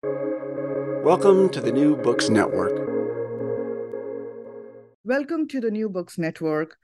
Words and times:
Welcome 0.00 1.48
to 1.50 1.60
the 1.60 1.72
New 1.72 1.96
Books 1.96 2.28
Network. 2.28 2.88
Welcome 5.02 5.48
to 5.48 5.60
the 5.60 5.72
New 5.72 5.88
Books 5.88 6.18
Network. 6.18 6.76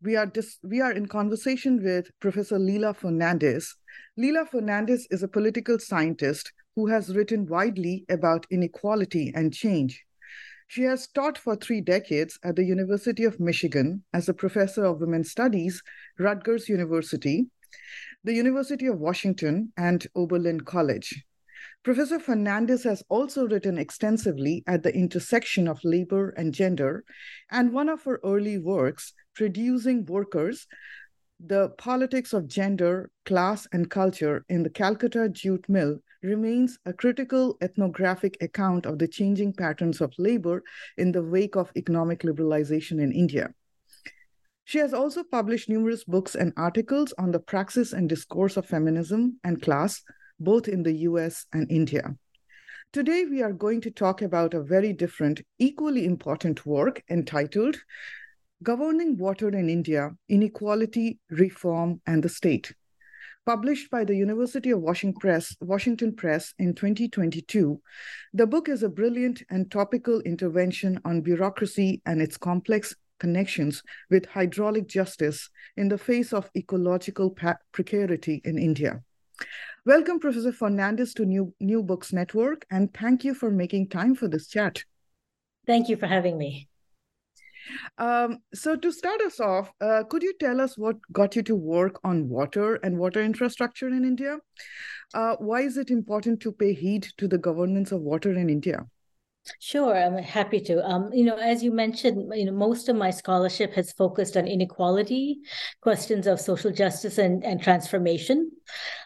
We 0.00 0.14
are 0.14 0.26
dis- 0.26 0.58
we 0.62 0.80
are 0.80 0.92
in 0.92 1.06
conversation 1.06 1.82
with 1.82 2.12
Professor 2.20 2.60
Leela 2.60 2.96
Fernandes. 2.96 3.74
Leela 4.16 4.48
Fernandes 4.48 5.02
is 5.10 5.24
a 5.24 5.28
political 5.28 5.80
scientist 5.80 6.52
who 6.76 6.86
has 6.86 7.16
written 7.16 7.46
widely 7.46 8.04
about 8.08 8.46
inequality 8.52 9.32
and 9.34 9.52
change. 9.52 10.04
She 10.68 10.82
has 10.82 11.08
taught 11.08 11.38
for 11.38 11.56
three 11.56 11.80
decades 11.80 12.38
at 12.44 12.54
the 12.54 12.64
University 12.64 13.24
of 13.24 13.40
Michigan 13.40 14.04
as 14.12 14.28
a 14.28 14.34
professor 14.34 14.84
of 14.84 15.00
women's 15.00 15.32
studies, 15.32 15.82
Rutgers 16.20 16.68
University, 16.68 17.46
the 18.22 18.34
University 18.34 18.86
of 18.86 19.00
Washington, 19.00 19.72
and 19.76 20.06
Oberlin 20.14 20.60
College. 20.60 21.24
Professor 21.82 22.18
Fernandes 22.18 22.84
has 22.84 23.02
also 23.08 23.46
written 23.46 23.78
extensively 23.78 24.62
at 24.66 24.82
the 24.82 24.94
intersection 24.94 25.66
of 25.66 25.82
labor 25.82 26.28
and 26.36 26.52
gender, 26.52 27.04
and 27.50 27.72
one 27.72 27.88
of 27.88 28.02
her 28.02 28.20
early 28.22 28.58
works, 28.58 29.14
Producing 29.34 30.04
Workers, 30.04 30.66
the 31.42 31.70
politics 31.78 32.34
of 32.34 32.46
gender, 32.48 33.10
class, 33.24 33.66
and 33.72 33.90
culture 33.90 34.44
in 34.50 34.62
the 34.62 34.68
Calcutta 34.68 35.30
jute 35.30 35.66
mill 35.70 35.98
remains 36.22 36.78
a 36.84 36.92
critical 36.92 37.56
ethnographic 37.62 38.36
account 38.42 38.84
of 38.84 38.98
the 38.98 39.08
changing 39.08 39.54
patterns 39.54 40.02
of 40.02 40.12
labor 40.18 40.62
in 40.98 41.12
the 41.12 41.22
wake 41.22 41.56
of 41.56 41.72
economic 41.76 42.20
liberalization 42.20 43.00
in 43.00 43.10
India. 43.10 43.54
She 44.64 44.78
has 44.80 44.92
also 44.92 45.24
published 45.24 45.70
numerous 45.70 46.04
books 46.04 46.34
and 46.34 46.52
articles 46.58 47.14
on 47.16 47.30
the 47.30 47.40
praxis 47.40 47.94
and 47.94 48.06
discourse 48.06 48.58
of 48.58 48.66
feminism 48.66 49.40
and 49.42 49.62
class, 49.62 50.02
both 50.40 50.66
in 50.66 50.82
the 50.82 50.94
US 51.08 51.46
and 51.52 51.70
India. 51.70 52.16
Today, 52.92 53.24
we 53.24 53.40
are 53.40 53.52
going 53.52 53.80
to 53.82 53.90
talk 53.92 54.20
about 54.20 54.54
a 54.54 54.62
very 54.62 54.92
different, 54.92 55.42
equally 55.60 56.04
important 56.04 56.66
work 56.66 57.04
entitled 57.08 57.76
Governing 58.62 59.16
Water 59.16 59.48
in 59.48 59.70
India 59.70 60.10
Inequality, 60.28 61.20
Reform, 61.30 62.00
and 62.06 62.22
the 62.22 62.28
State. 62.28 62.74
Published 63.46 63.90
by 63.90 64.04
the 64.04 64.16
University 64.16 64.70
of 64.70 64.80
Washington 64.80 65.18
Press, 65.20 65.56
Washington 65.60 66.14
Press 66.14 66.52
in 66.58 66.74
2022, 66.74 67.80
the 68.34 68.46
book 68.46 68.68
is 68.68 68.82
a 68.82 68.88
brilliant 68.88 69.42
and 69.50 69.70
topical 69.70 70.20
intervention 70.22 71.00
on 71.04 71.20
bureaucracy 71.20 72.02
and 72.04 72.20
its 72.20 72.36
complex 72.36 72.94
connections 73.18 73.82
with 74.10 74.26
hydraulic 74.26 74.88
justice 74.88 75.48
in 75.76 75.88
the 75.88 75.98
face 75.98 76.32
of 76.32 76.50
ecological 76.56 77.34
precarity 77.72 78.40
in 78.44 78.58
India. 78.58 79.02
Welcome, 79.86 80.20
Professor 80.20 80.52
Fernandes, 80.52 81.14
to 81.14 81.24
New, 81.24 81.54
New 81.58 81.82
Books 81.82 82.12
Network, 82.12 82.66
and 82.70 82.92
thank 82.92 83.24
you 83.24 83.34
for 83.34 83.50
making 83.50 83.88
time 83.88 84.14
for 84.14 84.28
this 84.28 84.46
chat. 84.46 84.84
Thank 85.66 85.88
you 85.88 85.96
for 85.96 86.06
having 86.06 86.36
me. 86.36 86.68
Um, 87.98 88.38
so, 88.52 88.76
to 88.76 88.92
start 88.92 89.20
us 89.22 89.40
off, 89.40 89.72
uh, 89.80 90.04
could 90.04 90.22
you 90.22 90.34
tell 90.38 90.60
us 90.60 90.76
what 90.76 90.96
got 91.12 91.36
you 91.36 91.42
to 91.44 91.54
work 91.54 91.98
on 92.04 92.28
water 92.28 92.74
and 92.76 92.98
water 92.98 93.22
infrastructure 93.22 93.88
in 93.88 94.04
India? 94.04 94.38
Uh, 95.14 95.36
why 95.36 95.62
is 95.62 95.76
it 95.76 95.90
important 95.90 96.40
to 96.40 96.52
pay 96.52 96.74
heed 96.74 97.06
to 97.18 97.26
the 97.26 97.38
governance 97.38 97.92
of 97.92 98.00
water 98.00 98.32
in 98.32 98.50
India? 98.50 98.86
Sure, 99.58 99.96
I'm 99.96 100.16
happy 100.18 100.60
to. 100.60 100.84
Um, 100.86 101.12
you 101.12 101.24
know, 101.24 101.36
as 101.36 101.62
you 101.62 101.72
mentioned, 101.72 102.32
you 102.34 102.44
know, 102.44 102.52
most 102.52 102.88
of 102.88 102.96
my 102.96 103.10
scholarship 103.10 103.72
has 103.74 103.92
focused 103.92 104.36
on 104.36 104.46
inequality, 104.46 105.40
questions 105.80 106.26
of 106.26 106.40
social 106.40 106.70
justice 106.70 107.18
and, 107.18 107.44
and 107.44 107.62
transformation. 107.62 108.50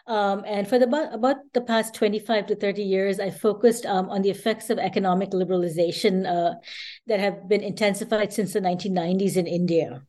Um, 0.07 0.43
and 0.45 0.67
for 0.67 0.77
the 0.77 0.85
about 1.11 1.37
the 1.53 1.61
past 1.61 1.93
25 1.95 2.47
to 2.47 2.55
30 2.55 2.83
years, 2.83 3.19
I 3.19 3.31
focused 3.31 3.85
um, 3.85 4.09
on 4.09 4.21
the 4.21 4.29
effects 4.29 4.69
of 4.69 4.77
economic 4.77 5.31
liberalization 5.31 6.25
uh, 6.25 6.55
that 7.07 7.19
have 7.19 7.47
been 7.47 7.61
intensified 7.61 8.33
since 8.33 8.53
the 8.53 8.61
1990s 8.61 9.37
in 9.37 9.47
India. 9.47 10.03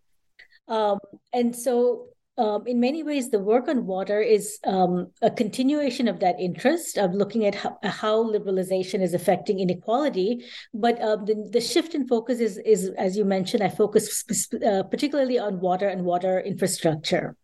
Um, 0.68 0.98
and 1.32 1.54
so 1.54 2.08
um, 2.38 2.66
in 2.66 2.80
many 2.80 3.02
ways, 3.02 3.30
the 3.30 3.38
work 3.38 3.66
on 3.66 3.86
water 3.86 4.20
is 4.20 4.58
um, 4.64 5.06
a 5.22 5.30
continuation 5.30 6.06
of 6.06 6.20
that 6.20 6.38
interest 6.38 6.98
of 6.98 7.14
looking 7.14 7.46
at 7.46 7.54
how, 7.54 7.78
how 7.82 8.24
liberalization 8.24 9.00
is 9.00 9.14
affecting 9.14 9.58
inequality. 9.60 10.44
But 10.74 11.00
uh, 11.00 11.16
the, 11.16 11.48
the 11.50 11.60
shift 11.62 11.94
in 11.94 12.06
focus 12.06 12.40
is, 12.40 12.58
is, 12.58 12.90
as 12.98 13.16
you 13.16 13.24
mentioned, 13.24 13.62
I 13.62 13.70
focus 13.70 14.24
uh, 14.66 14.82
particularly 14.82 15.38
on 15.38 15.60
water 15.60 15.88
and 15.88 16.04
water 16.04 16.38
infrastructure. 16.40 17.36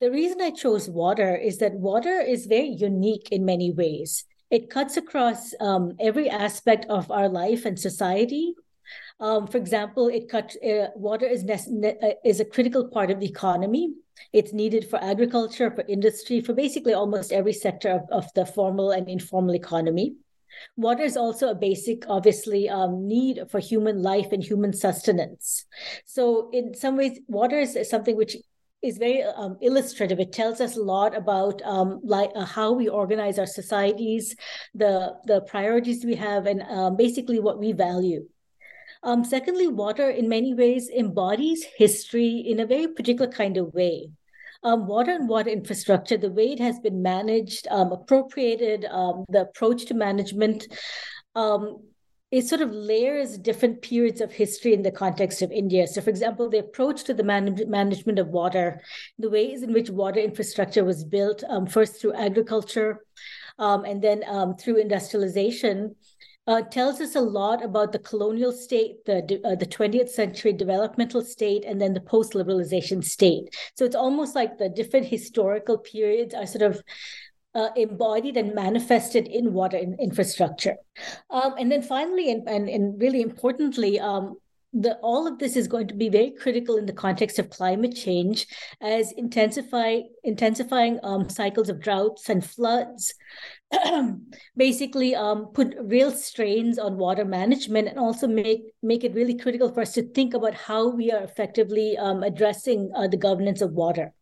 The 0.00 0.10
reason 0.10 0.40
I 0.40 0.50
chose 0.50 0.90
water 0.90 1.36
is 1.36 1.58
that 1.58 1.74
water 1.74 2.20
is 2.20 2.46
very 2.46 2.70
unique 2.70 3.28
in 3.30 3.44
many 3.44 3.70
ways. 3.70 4.24
It 4.50 4.70
cuts 4.70 4.96
across 4.96 5.54
um, 5.60 5.92
every 6.00 6.28
aspect 6.28 6.86
of 6.88 7.08
our 7.12 7.28
life 7.28 7.64
and 7.64 7.78
society 7.78 8.54
um, 9.22 9.46
for 9.46 9.56
example, 9.56 10.08
it 10.08 10.28
cut, 10.28 10.56
uh, 10.66 10.88
water 10.96 11.26
is, 11.26 11.44
ne- 11.44 11.96
uh, 12.02 12.14
is 12.24 12.40
a 12.40 12.44
critical 12.44 12.88
part 12.88 13.08
of 13.08 13.20
the 13.20 13.26
economy. 13.26 13.94
It's 14.32 14.52
needed 14.52 14.90
for 14.90 15.02
agriculture, 15.02 15.70
for 15.70 15.84
industry, 15.88 16.40
for 16.40 16.54
basically 16.54 16.92
almost 16.92 17.32
every 17.32 17.52
sector 17.52 17.90
of, 17.90 18.02
of 18.10 18.34
the 18.34 18.44
formal 18.44 18.90
and 18.90 19.08
informal 19.08 19.54
economy. 19.54 20.16
Water 20.76 21.04
is 21.04 21.16
also 21.16 21.48
a 21.48 21.54
basic, 21.54 22.02
obviously, 22.08 22.68
um, 22.68 23.06
need 23.06 23.40
for 23.48 23.60
human 23.60 24.02
life 24.02 24.32
and 24.32 24.42
human 24.42 24.72
sustenance. 24.72 25.66
So, 26.04 26.50
in 26.52 26.74
some 26.74 26.96
ways, 26.96 27.20
water 27.28 27.60
is 27.60 27.78
something 27.88 28.16
which 28.16 28.36
is 28.82 28.98
very 28.98 29.22
um, 29.22 29.56
illustrative. 29.62 30.18
It 30.18 30.32
tells 30.32 30.60
us 30.60 30.76
a 30.76 30.82
lot 30.82 31.16
about 31.16 31.62
um, 31.62 32.00
like 32.02 32.30
uh, 32.34 32.44
how 32.44 32.72
we 32.72 32.88
organize 32.88 33.38
our 33.38 33.46
societies, 33.46 34.34
the 34.74 35.14
the 35.26 35.42
priorities 35.42 36.04
we 36.04 36.16
have, 36.16 36.46
and 36.46 36.62
um, 36.62 36.96
basically 36.96 37.38
what 37.38 37.60
we 37.60 37.72
value. 37.72 38.26
Um, 39.02 39.24
secondly, 39.24 39.66
water 39.66 40.08
in 40.08 40.28
many 40.28 40.54
ways 40.54 40.88
embodies 40.88 41.64
history 41.76 42.36
in 42.46 42.60
a 42.60 42.66
very 42.66 42.88
particular 42.88 43.30
kind 43.30 43.56
of 43.56 43.74
way. 43.74 44.10
Um, 44.64 44.86
water 44.86 45.10
and 45.10 45.28
water 45.28 45.50
infrastructure, 45.50 46.16
the 46.16 46.30
way 46.30 46.52
it 46.52 46.60
has 46.60 46.78
been 46.78 47.02
managed, 47.02 47.66
um, 47.68 47.90
appropriated, 47.90 48.84
um, 48.84 49.24
the 49.28 49.40
approach 49.40 49.86
to 49.86 49.94
management, 49.94 50.68
um, 51.34 51.82
it 52.30 52.46
sort 52.46 52.62
of 52.62 52.70
layers 52.70 53.36
different 53.36 53.82
periods 53.82 54.20
of 54.20 54.32
history 54.32 54.72
in 54.72 54.82
the 54.82 54.90
context 54.90 55.42
of 55.42 55.50
India. 55.50 55.86
So, 55.86 56.00
for 56.00 56.08
example, 56.08 56.48
the 56.48 56.60
approach 56.60 57.04
to 57.04 57.14
the 57.14 57.24
man- 57.24 57.68
management 57.68 58.18
of 58.18 58.28
water, 58.28 58.80
the 59.18 59.28
ways 59.28 59.62
in 59.62 59.72
which 59.72 59.90
water 59.90 60.20
infrastructure 60.20 60.84
was 60.84 61.04
built, 61.04 61.42
um, 61.48 61.66
first 61.66 62.00
through 62.00 62.14
agriculture 62.14 63.04
um, 63.58 63.84
and 63.84 64.00
then 64.00 64.22
um, 64.26 64.56
through 64.56 64.76
industrialization, 64.76 65.94
uh, 66.46 66.62
tells 66.62 67.00
us 67.00 67.14
a 67.14 67.20
lot 67.20 67.64
about 67.64 67.92
the 67.92 67.98
colonial 67.98 68.52
state, 68.52 69.04
the 69.04 69.40
uh, 69.44 69.54
the 69.54 69.66
20th 69.66 70.08
century 70.08 70.52
developmental 70.52 71.22
state, 71.22 71.64
and 71.64 71.80
then 71.80 71.94
the 71.94 72.00
post 72.00 72.32
liberalization 72.32 73.04
state. 73.04 73.54
So 73.76 73.84
it's 73.84 73.96
almost 73.96 74.34
like 74.34 74.58
the 74.58 74.68
different 74.68 75.06
historical 75.06 75.78
periods 75.78 76.34
are 76.34 76.46
sort 76.46 76.62
of 76.62 76.82
uh, 77.54 77.68
embodied 77.76 78.36
and 78.36 78.54
manifested 78.54 79.28
in 79.28 79.52
water 79.52 79.76
in 79.76 79.96
infrastructure. 80.00 80.76
Um, 81.30 81.54
and 81.58 81.70
then 81.70 81.82
finally, 81.82 82.30
and, 82.32 82.48
and, 82.48 82.68
and 82.68 83.00
really 83.00 83.20
importantly, 83.20 84.00
um, 84.00 84.36
the, 84.72 84.96
all 85.02 85.26
of 85.26 85.38
this 85.38 85.54
is 85.54 85.68
going 85.68 85.86
to 85.88 85.94
be 85.94 86.08
very 86.08 86.30
critical 86.30 86.76
in 86.76 86.86
the 86.86 86.94
context 86.94 87.38
of 87.38 87.50
climate 87.50 87.94
change 87.94 88.46
as 88.80 89.12
intensify 89.12 90.00
intensifying 90.24 90.98
um, 91.02 91.28
cycles 91.28 91.68
of 91.68 91.78
droughts 91.78 92.30
and 92.30 92.44
floods 92.44 93.12
basically 94.56 95.14
um, 95.14 95.46
put 95.54 95.74
real 95.80 96.10
strains 96.10 96.78
on 96.78 96.98
water 96.98 97.24
management 97.24 97.88
and 97.88 97.98
also 97.98 98.26
make 98.26 98.62
make 98.82 99.04
it 99.04 99.14
really 99.14 99.36
critical 99.36 99.72
for 99.72 99.80
us 99.80 99.92
to 99.92 100.02
think 100.02 100.34
about 100.34 100.54
how 100.54 100.88
we 100.88 101.10
are 101.10 101.22
effectively 101.22 101.96
um, 101.96 102.22
addressing 102.22 102.90
uh, 102.94 103.08
the 103.08 103.16
governance 103.16 103.60
of 103.60 103.72
water. 103.72 104.12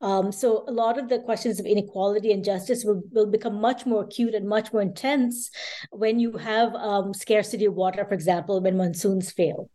Um, 0.00 0.30
so 0.30 0.64
a 0.68 0.72
lot 0.72 0.98
of 0.98 1.08
the 1.08 1.20
questions 1.20 1.58
of 1.58 1.64
inequality 1.64 2.32
and 2.32 2.44
justice 2.44 2.84
will, 2.84 3.02
will 3.12 3.26
become 3.26 3.60
much 3.60 3.86
more 3.86 4.02
acute 4.02 4.34
and 4.34 4.46
much 4.46 4.72
more 4.72 4.82
intense 4.82 5.50
when 5.90 6.20
you 6.20 6.36
have 6.36 6.74
um, 6.74 7.14
scarcity 7.14 7.64
of 7.64 7.74
water, 7.74 8.04
for 8.04 8.12
example, 8.12 8.60
when 8.60 8.76
monsoons 8.76 9.32
fail. 9.32 9.70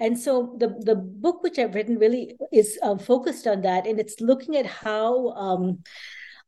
And 0.00 0.18
so 0.18 0.56
the, 0.58 0.74
the 0.80 0.96
book 0.96 1.42
which 1.42 1.58
I've 1.58 1.74
written 1.74 1.98
really 1.98 2.36
is 2.52 2.78
uh, 2.82 2.96
focused 2.96 3.46
on 3.46 3.62
that, 3.62 3.86
and 3.86 4.00
it's 4.00 4.20
looking 4.20 4.56
at 4.56 4.66
how 4.66 5.28
um, 5.30 5.78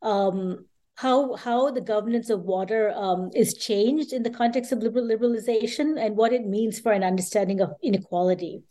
um, 0.01 0.67
how 0.97 1.35
how 1.37 1.71
the 1.71 1.81
governance 1.81 2.31
of 2.31 2.43
water 2.43 2.93
um, 2.95 3.31
is 3.35 3.55
changed 3.55 4.13
in 4.13 4.23
the 4.23 4.31
context 4.31 4.73
of 4.73 4.79
liberal 4.83 5.07
liberalization 5.07 5.99
and 5.99 6.17
what 6.17 6.33
it 6.33 6.47
means 6.47 6.81
for 6.81 6.93
an 6.93 7.03
understanding 7.03 7.61
of 7.61 7.73
inequality. 7.83 8.63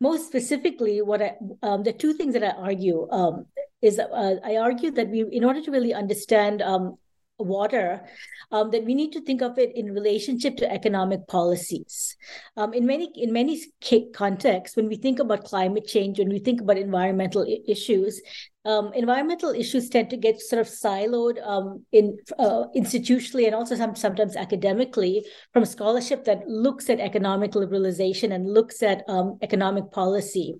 Most 0.00 0.26
specifically, 0.26 1.02
what 1.02 1.22
I, 1.22 1.36
um, 1.62 1.82
the 1.82 1.92
two 1.92 2.14
things 2.14 2.32
that 2.34 2.42
I 2.42 2.50
argue 2.50 3.08
um, 3.10 3.46
is 3.82 3.98
uh, 3.98 4.36
I 4.44 4.56
argue 4.56 4.90
that 4.92 5.08
we, 5.08 5.24
in 5.30 5.44
order 5.44 5.60
to 5.60 5.70
really 5.70 5.94
understand 5.94 6.62
um, 6.62 6.96
water, 7.38 8.06
um, 8.50 8.70
that 8.70 8.84
we 8.84 8.94
need 8.94 9.12
to 9.12 9.20
think 9.20 9.42
of 9.42 9.58
it 9.58 9.76
in 9.76 9.92
relationship 9.92 10.56
to 10.56 10.70
economic 10.70 11.26
policies. 11.26 12.16
Um, 12.56 12.74
in 12.74 12.86
many 12.86 13.10
in 13.14 13.32
many 13.32 13.62
contexts, 14.12 14.76
when 14.76 14.88
we 14.88 14.96
think 14.96 15.18
about 15.18 15.44
climate 15.44 15.86
change, 15.86 16.18
when 16.18 16.28
we 16.28 16.38
think 16.38 16.60
about 16.60 16.78
environmental 16.78 17.42
I- 17.42 17.60
issues, 17.66 18.20
um, 18.64 18.92
environmental 18.92 19.50
issues 19.50 19.88
tend 19.88 20.10
to 20.10 20.16
get 20.16 20.40
sort 20.40 20.60
of 20.60 20.66
siloed 20.66 21.42
um, 21.46 21.84
in 21.92 22.18
uh, 22.38 22.64
institutionally 22.76 23.46
and 23.46 23.54
also 23.54 23.74
some, 23.74 23.96
sometimes 23.96 24.36
academically 24.36 25.24
from 25.52 25.64
scholarship 25.64 26.24
that 26.24 26.46
looks 26.46 26.90
at 26.90 27.00
economic 27.00 27.52
liberalization 27.52 28.34
and 28.34 28.52
looks 28.52 28.82
at 28.82 29.02
um, 29.08 29.38
economic 29.40 29.90
policy. 29.92 30.54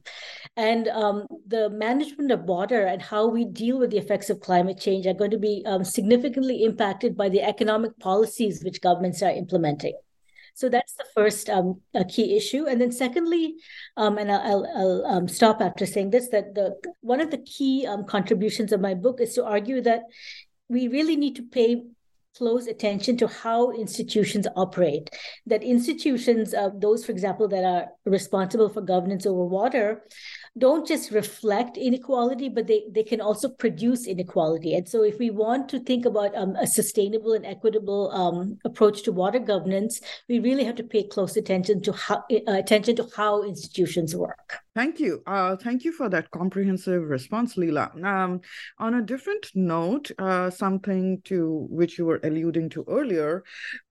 And 0.56 0.88
um, 0.88 1.26
the 1.46 1.68
management 1.68 2.30
of 2.30 2.44
water 2.44 2.86
and 2.86 3.02
how 3.02 3.26
we 3.26 3.44
deal 3.44 3.78
with 3.78 3.90
the 3.90 3.98
effects 3.98 4.30
of 4.30 4.40
climate 4.40 4.80
change 4.80 5.06
are 5.06 5.14
going 5.14 5.30
to 5.32 5.38
be 5.38 5.62
um, 5.66 5.84
significantly 5.84 6.64
impacted 6.64 7.16
by 7.16 7.28
the 7.28 7.42
economic 7.42 7.98
policies 7.98 8.64
which 8.64 8.80
governments 8.80 9.22
are 9.22 9.30
implementing. 9.30 9.94
So 10.60 10.68
that's 10.68 10.92
the 10.92 11.06
first 11.14 11.48
um, 11.48 11.80
key 12.10 12.36
issue. 12.36 12.66
And 12.66 12.78
then 12.78 12.92
secondly, 12.92 13.54
um, 13.96 14.18
and 14.18 14.30
I'll, 14.30 14.66
I'll 14.76 15.06
um, 15.06 15.26
stop 15.26 15.62
after 15.62 15.86
saying 15.86 16.10
this, 16.10 16.28
that 16.28 16.54
the 16.54 16.76
one 17.00 17.22
of 17.22 17.30
the 17.30 17.38
key 17.38 17.86
um, 17.86 18.04
contributions 18.04 18.70
of 18.70 18.78
my 18.78 18.92
book 18.92 19.22
is 19.22 19.32
to 19.36 19.44
argue 19.46 19.80
that 19.80 20.02
we 20.68 20.88
really 20.88 21.16
need 21.16 21.36
to 21.36 21.44
pay 21.44 21.82
close 22.36 22.66
attention 22.66 23.16
to 23.18 23.26
how 23.26 23.70
institutions 23.72 24.46
operate. 24.56 25.10
That 25.46 25.62
institutions, 25.62 26.54
uh, 26.54 26.70
those, 26.74 27.04
for 27.04 27.12
example, 27.12 27.48
that 27.48 27.64
are 27.64 27.88
responsible 28.04 28.68
for 28.68 28.80
governance 28.80 29.26
over 29.26 29.44
water, 29.44 30.02
don't 30.58 30.86
just 30.86 31.10
reflect 31.10 31.76
inequality, 31.76 32.48
but 32.48 32.66
they, 32.66 32.84
they 32.90 33.02
can 33.02 33.20
also 33.20 33.48
produce 33.48 34.06
inequality. 34.06 34.74
And 34.74 34.88
so, 34.88 35.02
if 35.02 35.18
we 35.18 35.30
want 35.30 35.68
to 35.70 35.80
think 35.80 36.04
about 36.06 36.34
um, 36.36 36.56
a 36.56 36.66
sustainable 36.66 37.32
and 37.32 37.46
equitable 37.46 38.10
um, 38.12 38.58
approach 38.64 39.02
to 39.04 39.12
water 39.12 39.38
governance, 39.38 40.00
we 40.28 40.40
really 40.40 40.64
have 40.64 40.76
to 40.76 40.84
pay 40.84 41.04
close 41.04 41.36
attention 41.36 41.82
to 41.82 41.92
how 41.92 42.24
uh, 42.32 42.52
attention 42.52 42.96
to 42.96 43.08
how 43.16 43.42
institutions 43.42 44.16
work. 44.16 44.58
Thank 44.72 45.00
you. 45.00 45.20
Uh, 45.26 45.56
thank 45.56 45.82
you 45.82 45.90
for 45.90 46.08
that 46.10 46.30
comprehensive 46.30 47.02
response, 47.02 47.56
Leela. 47.56 47.92
Um, 48.04 48.40
on 48.78 48.94
a 48.94 49.02
different 49.02 49.50
note, 49.52 50.12
uh, 50.16 50.48
something 50.48 51.20
to 51.24 51.66
which 51.68 51.98
you 51.98 52.06
were 52.06 52.20
alluding 52.22 52.68
to 52.70 52.84
earlier, 52.88 53.42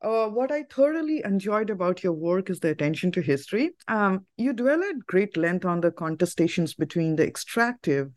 uh, 0.01 0.27
what 0.27 0.53
I 0.53 0.63
thoroughly 0.63 1.21
enjoyed 1.25 1.69
about 1.69 2.01
your 2.01 2.13
work 2.13 2.49
is 2.49 2.61
the 2.61 2.69
attention 2.69 3.11
to 3.11 3.21
history. 3.21 3.71
Um, 3.89 4.25
you 4.37 4.53
dwell 4.53 4.81
at 4.81 5.05
great 5.05 5.35
length 5.35 5.65
on 5.65 5.81
the 5.81 5.91
contestations 5.91 6.77
between 6.77 7.17
the 7.17 7.27
extractive 7.27 8.11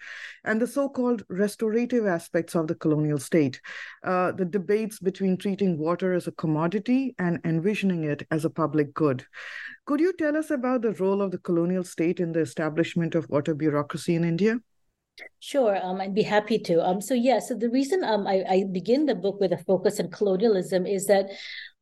and 0.45 0.63
the 0.63 0.69
so 0.69 0.89
called 0.89 1.25
restorative 1.29 2.07
aspects 2.07 2.55
of 2.55 2.69
the 2.69 2.77
colonial 2.77 3.19
state, 3.19 3.61
uh, 4.05 4.31
the 4.31 4.45
debates 4.45 5.01
between 5.01 5.37
treating 5.37 5.79
water 5.79 6.13
as 6.13 6.29
a 6.29 6.33
commodity 6.33 7.17
and 7.19 7.41
envisioning 7.45 8.05
it 8.05 8.25
as 8.31 8.45
a 8.45 8.51
public 8.51 8.95
good. 8.95 9.25
Could 9.85 10.01
you 10.01 10.13
tell 10.13 10.37
us 10.37 10.51
about 10.51 10.83
the 10.83 10.93
role 10.93 11.21
of 11.21 11.33
the 11.33 11.39
colonial 11.39 11.85
state 11.85 12.21
in 12.21 12.33
the 12.33 12.41
establishment 12.41 13.15
of 13.15 13.29
water 13.29 13.55
bureaucracy 13.55 14.15
in 14.15 14.25
India? 14.25 14.59
Sure, 15.41 15.79
um, 15.85 16.01
I'd 16.01 16.15
be 16.15 16.23
happy 16.23 16.59
to. 16.61 16.83
Um, 16.87 17.01
so 17.01 17.15
yeah, 17.15 17.39
so 17.39 17.55
the 17.55 17.69
reason 17.69 18.03
um, 18.05 18.27
I, 18.27 18.45
I 18.49 18.65
begin 18.71 19.07
the 19.07 19.15
book 19.15 19.41
with 19.41 19.53
a 19.53 19.59
focus 19.59 20.01
on 20.01 20.11
colonialism 20.11 20.87
is 20.87 21.07
that 21.07 21.27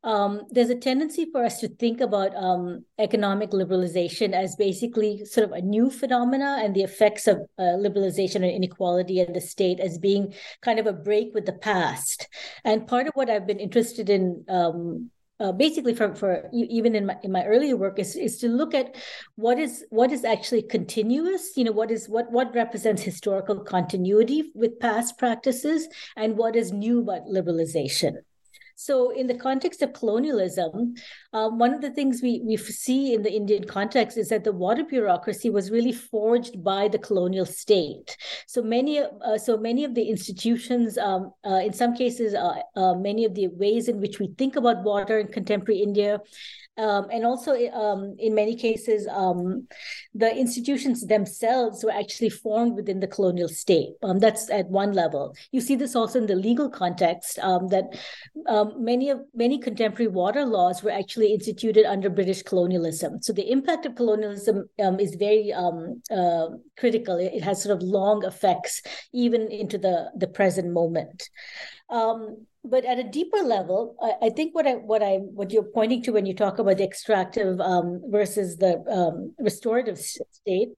um, 0.03 0.41
there's 0.49 0.71
a 0.71 0.75
tendency 0.75 1.27
for 1.31 1.45
us 1.45 1.59
to 1.59 1.67
think 1.67 2.01
about 2.01 2.35
um, 2.35 2.83
economic 2.97 3.51
liberalization 3.51 4.33
as 4.33 4.55
basically 4.55 5.23
sort 5.25 5.45
of 5.47 5.53
a 5.53 5.61
new 5.61 5.91
phenomena 5.91 6.59
and 6.61 6.75
the 6.75 6.81
effects 6.81 7.27
of 7.27 7.37
uh, 7.59 7.77
liberalization 7.77 8.37
and 8.37 8.51
inequality 8.51 9.19
in 9.19 9.31
the 9.31 9.41
state 9.41 9.79
as 9.79 9.99
being 9.99 10.33
kind 10.61 10.79
of 10.79 10.87
a 10.87 10.93
break 10.93 11.33
with 11.35 11.45
the 11.45 11.53
past. 11.53 12.27
And 12.63 12.87
part 12.87 13.07
of 13.07 13.13
what 13.13 13.29
I've 13.29 13.47
been 13.47 13.59
interested 13.59 14.09
in 14.09 14.43
um, 14.49 15.11
uh, 15.41 15.51
basically 15.51 15.95
for, 15.95 16.13
for 16.15 16.47
even 16.53 16.95
in 16.95 17.07
my 17.07 17.17
in 17.23 17.31
my 17.31 17.43
earlier 17.45 17.75
work 17.75 17.97
is 17.97 18.15
is 18.15 18.37
to 18.37 18.47
look 18.47 18.73
at 18.75 18.95
what 19.35 19.57
is 19.57 19.83
what 19.89 20.11
is 20.11 20.23
actually 20.23 20.61
continuous 20.61 21.57
you 21.57 21.63
know 21.63 21.71
what 21.71 21.89
is 21.89 22.07
what 22.07 22.31
what 22.31 22.53
represents 22.53 23.01
historical 23.01 23.59
continuity 23.59 24.51
with 24.53 24.79
past 24.79 25.17
practices 25.17 25.87
and 26.15 26.37
what 26.37 26.55
is 26.55 26.71
new 26.71 26.99
about 27.01 27.25
liberalization 27.25 28.17
so, 28.83 29.11
in 29.11 29.27
the 29.27 29.35
context 29.35 29.83
of 29.83 29.93
colonialism, 29.93 30.95
um, 31.33 31.59
one 31.59 31.71
of 31.71 31.81
the 31.81 31.91
things 31.91 32.23
we, 32.23 32.41
we 32.43 32.57
see 32.57 33.13
in 33.13 33.21
the 33.21 33.31
Indian 33.31 33.63
context 33.63 34.17
is 34.17 34.29
that 34.29 34.43
the 34.43 34.51
water 34.51 34.83
bureaucracy 34.83 35.51
was 35.51 35.69
really 35.69 35.91
forged 35.91 36.63
by 36.63 36.87
the 36.87 36.97
colonial 36.97 37.45
state. 37.45 38.17
So 38.47 38.63
many, 38.63 38.99
uh, 38.99 39.37
so 39.37 39.55
many 39.55 39.83
of 39.83 39.93
the 39.93 40.09
institutions, 40.09 40.97
um, 40.97 41.31
uh, 41.45 41.61
in 41.63 41.73
some 41.73 41.95
cases, 41.95 42.33
uh, 42.33 42.55
uh 42.75 42.95
many 42.95 43.23
of 43.23 43.35
the 43.35 43.49
ways 43.49 43.87
in 43.87 44.01
which 44.01 44.17
we 44.17 44.33
think 44.39 44.55
about 44.55 44.83
water 44.83 45.19
in 45.19 45.27
contemporary 45.27 45.83
India 45.83 46.19
um, 46.81 47.07
and 47.11 47.23
also, 47.25 47.51
um, 47.73 48.15
in 48.17 48.33
many 48.33 48.55
cases, 48.55 49.07
um, 49.07 49.67
the 50.15 50.35
institutions 50.35 51.05
themselves 51.05 51.83
were 51.83 51.91
actually 51.91 52.31
formed 52.31 52.75
within 52.75 52.99
the 52.99 53.07
colonial 53.07 53.47
state. 53.47 53.89
Um, 54.01 54.17
that's 54.17 54.49
at 54.49 54.67
one 54.67 54.93
level. 54.93 55.35
You 55.51 55.61
see 55.61 55.75
this 55.75 55.95
also 55.95 56.17
in 56.17 56.25
the 56.25 56.35
legal 56.35 56.71
context 56.71 57.37
um, 57.39 57.67
that 57.67 57.85
um, 58.47 58.83
many 58.83 59.11
of 59.11 59.19
many 59.35 59.59
contemporary 59.59 60.07
water 60.07 60.43
laws 60.43 60.81
were 60.81 60.89
actually 60.89 61.31
instituted 61.33 61.85
under 61.85 62.09
British 62.09 62.41
colonialism. 62.41 63.21
So 63.21 63.31
the 63.31 63.51
impact 63.51 63.85
of 63.85 63.93
colonialism 63.95 64.67
is 64.79 65.13
very 65.13 65.53
uh, 65.53 66.47
critical. 66.79 67.17
It, 67.17 67.33
it, 67.35 67.43
has 67.43 67.61
sort 67.61 67.77
of 67.77 67.83
long 67.83 68.25
effects 68.25 68.81
even 69.13 69.51
into 69.51 69.77
the 69.77 70.11
the 70.15 70.27
present 70.27 70.73
moment. 70.73 71.29
Um, 71.91 72.47
but 72.63 72.85
at 72.85 72.99
a 72.99 73.03
deeper 73.03 73.39
level, 73.39 73.95
I, 74.01 74.27
I, 74.27 74.29
think 74.29 74.53
what 74.53 74.67
I 74.67 74.73
what 74.73 75.01
I 75.01 75.17
what 75.17 75.51
you're 75.51 75.63
pointing 75.63 76.03
to 76.03 76.11
when 76.11 76.25
you 76.25 76.35
talk 76.35 76.59
about 76.59 76.77
the 76.77 76.83
extractive 76.83 77.59
um, 77.59 78.01
versus 78.07 78.57
the 78.57 78.83
um, 78.89 79.33
restorative 79.39 79.97
state 79.97 80.69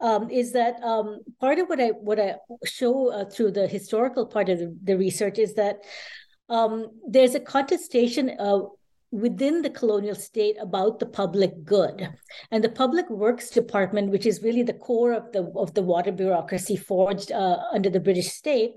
um, 0.00 0.30
is 0.30 0.52
that 0.52 0.80
um, 0.82 1.20
part 1.40 1.58
of 1.58 1.68
what 1.68 1.80
I 1.80 1.88
what 1.88 2.20
I 2.20 2.36
show 2.64 3.12
uh, 3.12 3.24
through 3.24 3.52
the 3.52 3.66
historical 3.66 4.26
part 4.26 4.48
of 4.48 4.58
the, 4.58 4.76
the 4.84 4.96
research 4.96 5.38
is 5.38 5.54
that 5.54 5.78
um, 6.48 6.86
there's 7.08 7.34
a 7.34 7.40
contestation 7.40 8.30
uh, 8.38 8.60
within 9.10 9.62
the 9.62 9.70
colonial 9.70 10.14
state 10.14 10.56
about 10.60 11.00
the 11.00 11.06
public 11.06 11.64
good. 11.64 12.08
And 12.52 12.62
the 12.62 12.68
public 12.68 13.10
works 13.10 13.50
department 13.50 14.12
which 14.12 14.26
is 14.26 14.42
really 14.42 14.62
the 14.62 14.74
core 14.74 15.12
of 15.12 15.32
the 15.32 15.50
of 15.56 15.74
the 15.74 15.82
water 15.82 16.12
bureaucracy 16.12 16.76
forged 16.76 17.32
uh, 17.32 17.58
under 17.72 17.90
the 17.90 17.98
british 17.98 18.28
state 18.28 18.74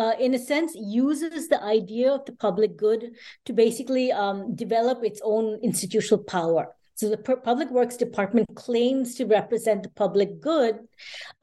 uh, 0.00 0.14
in 0.18 0.32
a 0.34 0.38
sense, 0.38 0.72
uses 0.74 1.48
the 1.48 1.62
idea 1.62 2.10
of 2.10 2.24
the 2.24 2.32
public 2.32 2.76
good 2.76 3.12
to 3.44 3.52
basically 3.52 4.10
um, 4.10 4.54
develop 4.56 5.04
its 5.04 5.20
own 5.22 5.58
institutional 5.62 6.24
power. 6.24 6.68
So 6.94 7.08
the 7.08 7.16
Public 7.16 7.70
Works 7.70 7.96
Department 7.96 8.46
claims 8.56 9.14
to 9.14 9.24
represent 9.24 9.82
the 9.82 9.88
public 9.88 10.40
good, 10.40 10.80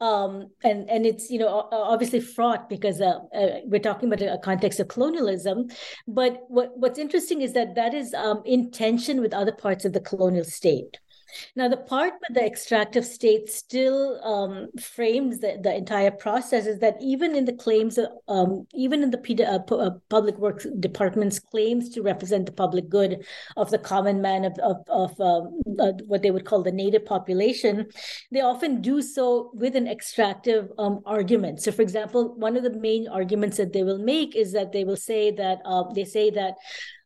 um, 0.00 0.50
and 0.62 0.88
and 0.88 1.04
it's 1.04 1.30
you 1.30 1.40
know 1.40 1.68
obviously 1.72 2.20
fraught 2.20 2.68
because 2.68 3.00
uh, 3.00 3.18
uh, 3.34 3.60
we're 3.64 3.80
talking 3.80 4.12
about 4.12 4.22
a, 4.22 4.38
context 4.38 4.78
of 4.78 4.86
colonialism. 4.86 5.66
But 6.06 6.44
what 6.46 6.78
what's 6.78 6.98
interesting 7.00 7.42
is 7.42 7.54
that 7.54 7.74
that 7.74 7.92
is 7.92 8.14
um, 8.14 8.42
in 8.44 8.70
tension 8.70 9.20
with 9.20 9.34
other 9.34 9.50
parts 9.50 9.84
of 9.84 9.92
the 9.94 10.00
colonial 10.00 10.44
state. 10.44 10.98
Now, 11.56 11.68
the 11.68 11.76
part 11.76 12.12
where 12.12 12.34
the 12.34 12.44
extractive 12.44 13.04
state 13.04 13.50
still 13.50 14.20
um, 14.24 14.68
frames 14.80 15.40
the, 15.40 15.58
the 15.62 15.74
entire 15.74 16.10
process 16.10 16.66
is 16.66 16.78
that 16.80 16.96
even 17.00 17.34
in 17.34 17.44
the 17.44 17.52
claims, 17.52 17.98
um, 18.28 18.66
even 18.74 19.02
in 19.02 19.10
the 19.10 19.44
uh, 19.44 19.74
uh, 19.74 19.90
public 20.08 20.38
works 20.38 20.66
department's 20.80 21.38
claims 21.38 21.88
to 21.90 22.02
represent 22.02 22.46
the 22.46 22.52
public 22.52 22.88
good 22.88 23.24
of 23.56 23.70
the 23.70 23.78
common 23.78 24.20
man 24.22 24.44
of, 24.44 24.58
of, 24.58 24.76
of 24.88 25.20
um, 25.20 25.60
uh, 25.78 25.92
what 26.06 26.22
they 26.22 26.30
would 26.30 26.44
call 26.44 26.62
the 26.62 26.72
native 26.72 27.04
population, 27.04 27.86
they 28.30 28.40
often 28.40 28.80
do 28.80 29.02
so 29.02 29.50
with 29.54 29.76
an 29.76 29.86
extractive 29.86 30.70
um, 30.78 31.00
argument. 31.06 31.60
So, 31.62 31.72
for 31.72 31.82
example, 31.82 32.34
one 32.36 32.56
of 32.56 32.62
the 32.62 32.70
main 32.70 33.08
arguments 33.08 33.56
that 33.56 33.72
they 33.72 33.82
will 33.82 33.98
make 33.98 34.36
is 34.36 34.52
that 34.52 34.72
they 34.72 34.84
will 34.84 34.96
say 34.96 35.30
that 35.32 35.58
uh, 35.64 35.84
they 35.94 36.04
say 36.04 36.30
that 36.30 36.54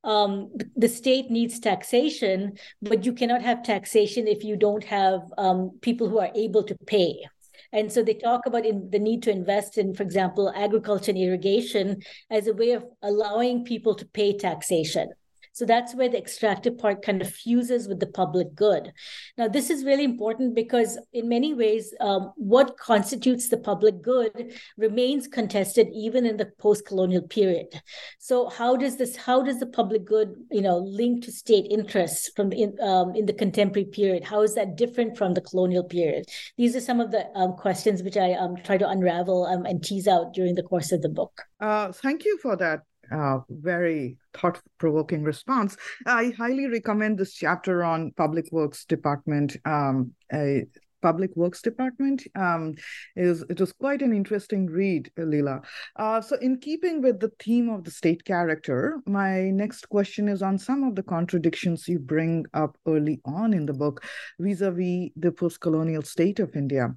um, 0.05 0.51
the 0.77 0.89
state 0.89 1.31
needs 1.31 1.61
taxation, 1.61 2.59
but 2.81 3.05
you 3.05 3.13
cannot 3.13 3.43
have 3.43 3.63
taxation 3.63 4.27
if 4.27 4.43
you 4.45 4.57
don't 4.57 4.85
have 4.85 5.21
um, 5.39 5.79
people 5.81 6.09
who 6.09 6.19
are 6.19 6.31
able 6.35 6.63
to 6.65 6.77
pay. 6.87 7.25
And 7.73 7.91
so 7.91 8.03
they 8.03 8.15
talk 8.15 8.47
about 8.47 8.67
in 8.67 8.91
the 8.91 8.99
need 8.99 9.23
to 9.23 9.31
invest 9.31 9.79
in, 9.79 9.95
for 9.95 10.03
example, 10.03 10.53
agriculture 10.55 11.13
and 11.13 11.21
irrigation 11.21 12.03
as 12.31 12.47
a 12.47 12.53
way 12.53 12.73
of 12.73 12.85
allowing 13.03 13.65
people 13.65 13.95
to 13.95 14.05
pay 14.07 14.37
taxation. 14.37 15.09
So 15.53 15.67
that's 15.67 15.95
where 15.95 16.09
the 16.09 16.19
extractive 16.19 16.79
part 16.79 17.03
kind 17.03 17.21
of 17.21 17.31
fuses 17.31 17.87
with 17.87 18.01
the 18.01 18.07
public 18.07 18.55
good. 18.55 18.93
Now, 19.37 19.49
this 19.49 19.71
is 19.71 19.85
really 19.85 20.05
important 20.05 20.55
because, 20.55 20.99
in 21.13 21.29
many 21.29 21.53
ways, 21.55 21.95
um, 22.01 22.33
what 22.37 22.79
constitutes 22.79 23.49
the 23.49 23.59
public 23.59 24.03
good 24.03 24.55
remains 24.77 25.29
contested 25.29 25.89
even 25.93 26.25
in 26.25 26.39
the 26.39 26.51
post-colonial 26.59 27.23
period. 27.23 27.81
So, 28.19 28.49
how 28.49 28.77
does 28.77 28.97
this? 28.97 29.17
How 29.17 29.43
does 29.43 29.61
the 29.61 29.67
public 29.67 30.05
good, 30.05 30.35
you 30.51 30.63
know, 30.63 30.79
link 30.79 31.25
to 31.25 31.33
state 31.33 31.67
interests 31.71 32.31
from 32.35 32.53
in 32.53 32.79
um, 32.81 33.15
in 33.15 33.27
the 33.27 33.33
contemporary 33.35 33.87
period? 33.87 34.25
How 34.25 34.43
is 34.43 34.55
that 34.55 34.77
different 34.77 35.19
from 35.19 35.35
the 35.35 35.43
colonial 35.43 35.85
period? 35.85 36.27
These 36.57 36.75
are 36.77 36.81
some 36.81 37.01
of 37.01 37.11
the 37.11 37.27
um, 37.35 37.53
questions 37.53 38.03
which 38.03 38.17
I 38.17 38.33
um, 38.33 38.57
try 38.57 38.79
to 38.79 38.89
unravel 38.89 39.45
um, 39.45 39.67
and 39.67 39.83
tease 39.83 40.09
out 40.09 40.33
during 40.33 40.55
the 40.55 40.63
course 40.63 40.93
of 40.93 41.03
the 41.03 41.09
book. 41.09 41.43
Uh, 41.61 41.93
thank 41.93 42.25
you 42.25 42.39
for 42.39 42.57
that 42.57 42.81
very 43.49 44.19
thought 44.35 44.61
provoking 44.79 45.23
response. 45.23 45.77
I 46.07 46.33
highly 46.37 46.67
recommend 46.67 47.19
this 47.19 47.35
chapter 47.35 47.85
on 47.85 48.13
Public 48.13 48.47
Works 48.53 48.85
Department. 48.85 49.57
Um, 49.65 50.13
Public 51.03 51.35
Works 51.37 51.61
Department. 51.61 52.23
Um, 52.35 52.75
is 53.17 53.45
it 53.51 53.61
was 53.61 53.73
quite 53.73 54.03
an 54.03 54.13
interesting 54.13 54.67
read, 54.67 55.11
Leela. 55.19 55.65
Uh, 55.97 56.21
so, 56.21 56.37
in 56.37 56.59
keeping 56.59 57.03
with 57.03 57.21
the 57.21 57.33
theme 57.39 57.69
of 57.69 57.85
the 57.85 57.91
state 57.91 58.25
character, 58.25 59.01
my 59.07 59.51
next 59.51 59.89
question 59.89 60.29
is 60.29 60.43
on 60.43 60.59
some 60.59 60.85
of 60.85 60.95
the 60.95 61.03
contradictions 61.03 61.89
you 61.89 61.99
bring 61.99 62.47
up 62.55 62.79
early 62.87 63.21
on 63.25 63.53
in 63.53 63.67
the 63.67 63.73
book 63.73 64.05
vis-a-vis 64.39 65.11
the 65.17 65.33
post-colonial 65.33 66.03
state 66.03 66.39
of 66.41 66.55
India. 66.55 66.95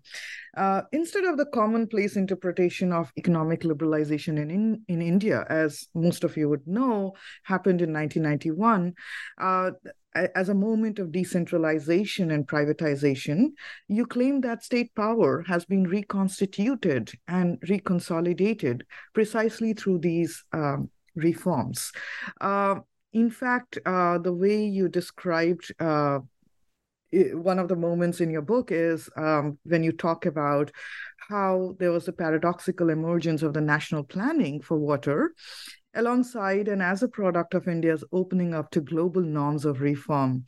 Uh, 0.56 0.82
instead 0.94 1.26
of 1.26 1.38
the 1.38 1.46
commonplace 1.48 2.16
interpretation 2.16 2.94
of 2.94 3.12
economic 3.18 3.62
liberalization 3.62 4.40
in, 4.40 4.50
in, 4.50 4.82
in 4.88 5.02
India, 5.02 5.46
as 5.50 5.88
most 5.94 6.24
of 6.24 6.38
you 6.38 6.48
would 6.48 6.66
know, 6.66 7.14
happened 7.44 7.82
in 7.82 7.92
1991, 7.92 8.94
uh, 9.42 9.72
as 10.16 10.50
a 10.50 10.54
moment 10.54 11.00
of 11.00 11.12
decentralization 11.12 12.32
and 12.32 12.48
privatization, 12.48 13.50
you 13.88 14.06
claim 14.06 14.42
that 14.42 14.64
state 14.64 14.94
power 14.96 15.44
has 15.48 15.66
been 15.66 15.84
reconstituted 15.84 17.12
and 17.28 17.60
reconsolidated 17.62 18.82
precisely 19.14 19.74
through 19.74 20.00
these 20.00 20.44
um, 20.54 20.90
reforms. 21.16 21.92
Uh, 22.40 22.76
in 23.14 23.30
fact, 23.30 23.78
uh, 23.86 24.18
the 24.18 24.34
way 24.34 24.66
you 24.66 24.88
described 24.88 25.74
uh, 25.80 26.20
one 27.12 27.60
of 27.60 27.68
the 27.68 27.76
moments 27.76 28.20
in 28.20 28.30
your 28.30 28.42
book 28.42 28.72
is 28.72 29.10
um, 29.16 29.58
when 29.64 29.84
you 29.84 29.92
talk 29.92 30.26
about 30.26 30.72
how 31.30 31.76
there 31.80 31.92
was 31.92 32.08
a 32.08 32.14
paradoxical 32.14 32.90
emergence 32.90 33.42
of 33.42 33.54
the 33.54 33.62
national 33.62 34.04
planning 34.04 34.62
for 34.62 34.78
water 34.78 35.34
alongside 35.96 36.68
and 36.68 36.82
as 36.82 37.04
a 37.04 37.08
product 37.08 37.54
of 37.54 37.68
India's 37.68 38.04
opening 38.12 38.54
up 38.54 38.72
to 38.72 38.82
global 38.82 39.22
norms 39.22 39.66
of 39.66 39.82
reform. 39.82 40.46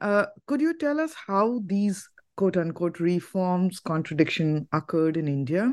Uh, 0.00 0.26
could 0.46 0.60
you 0.60 0.76
tell 0.76 1.00
us 1.00 1.14
how 1.26 1.60
these 1.66 2.08
quote 2.36 2.56
unquote 2.56 3.00
reforms 3.00 3.80
contradiction 3.80 4.68
occurred 4.72 5.16
in 5.16 5.28
India? 5.28 5.72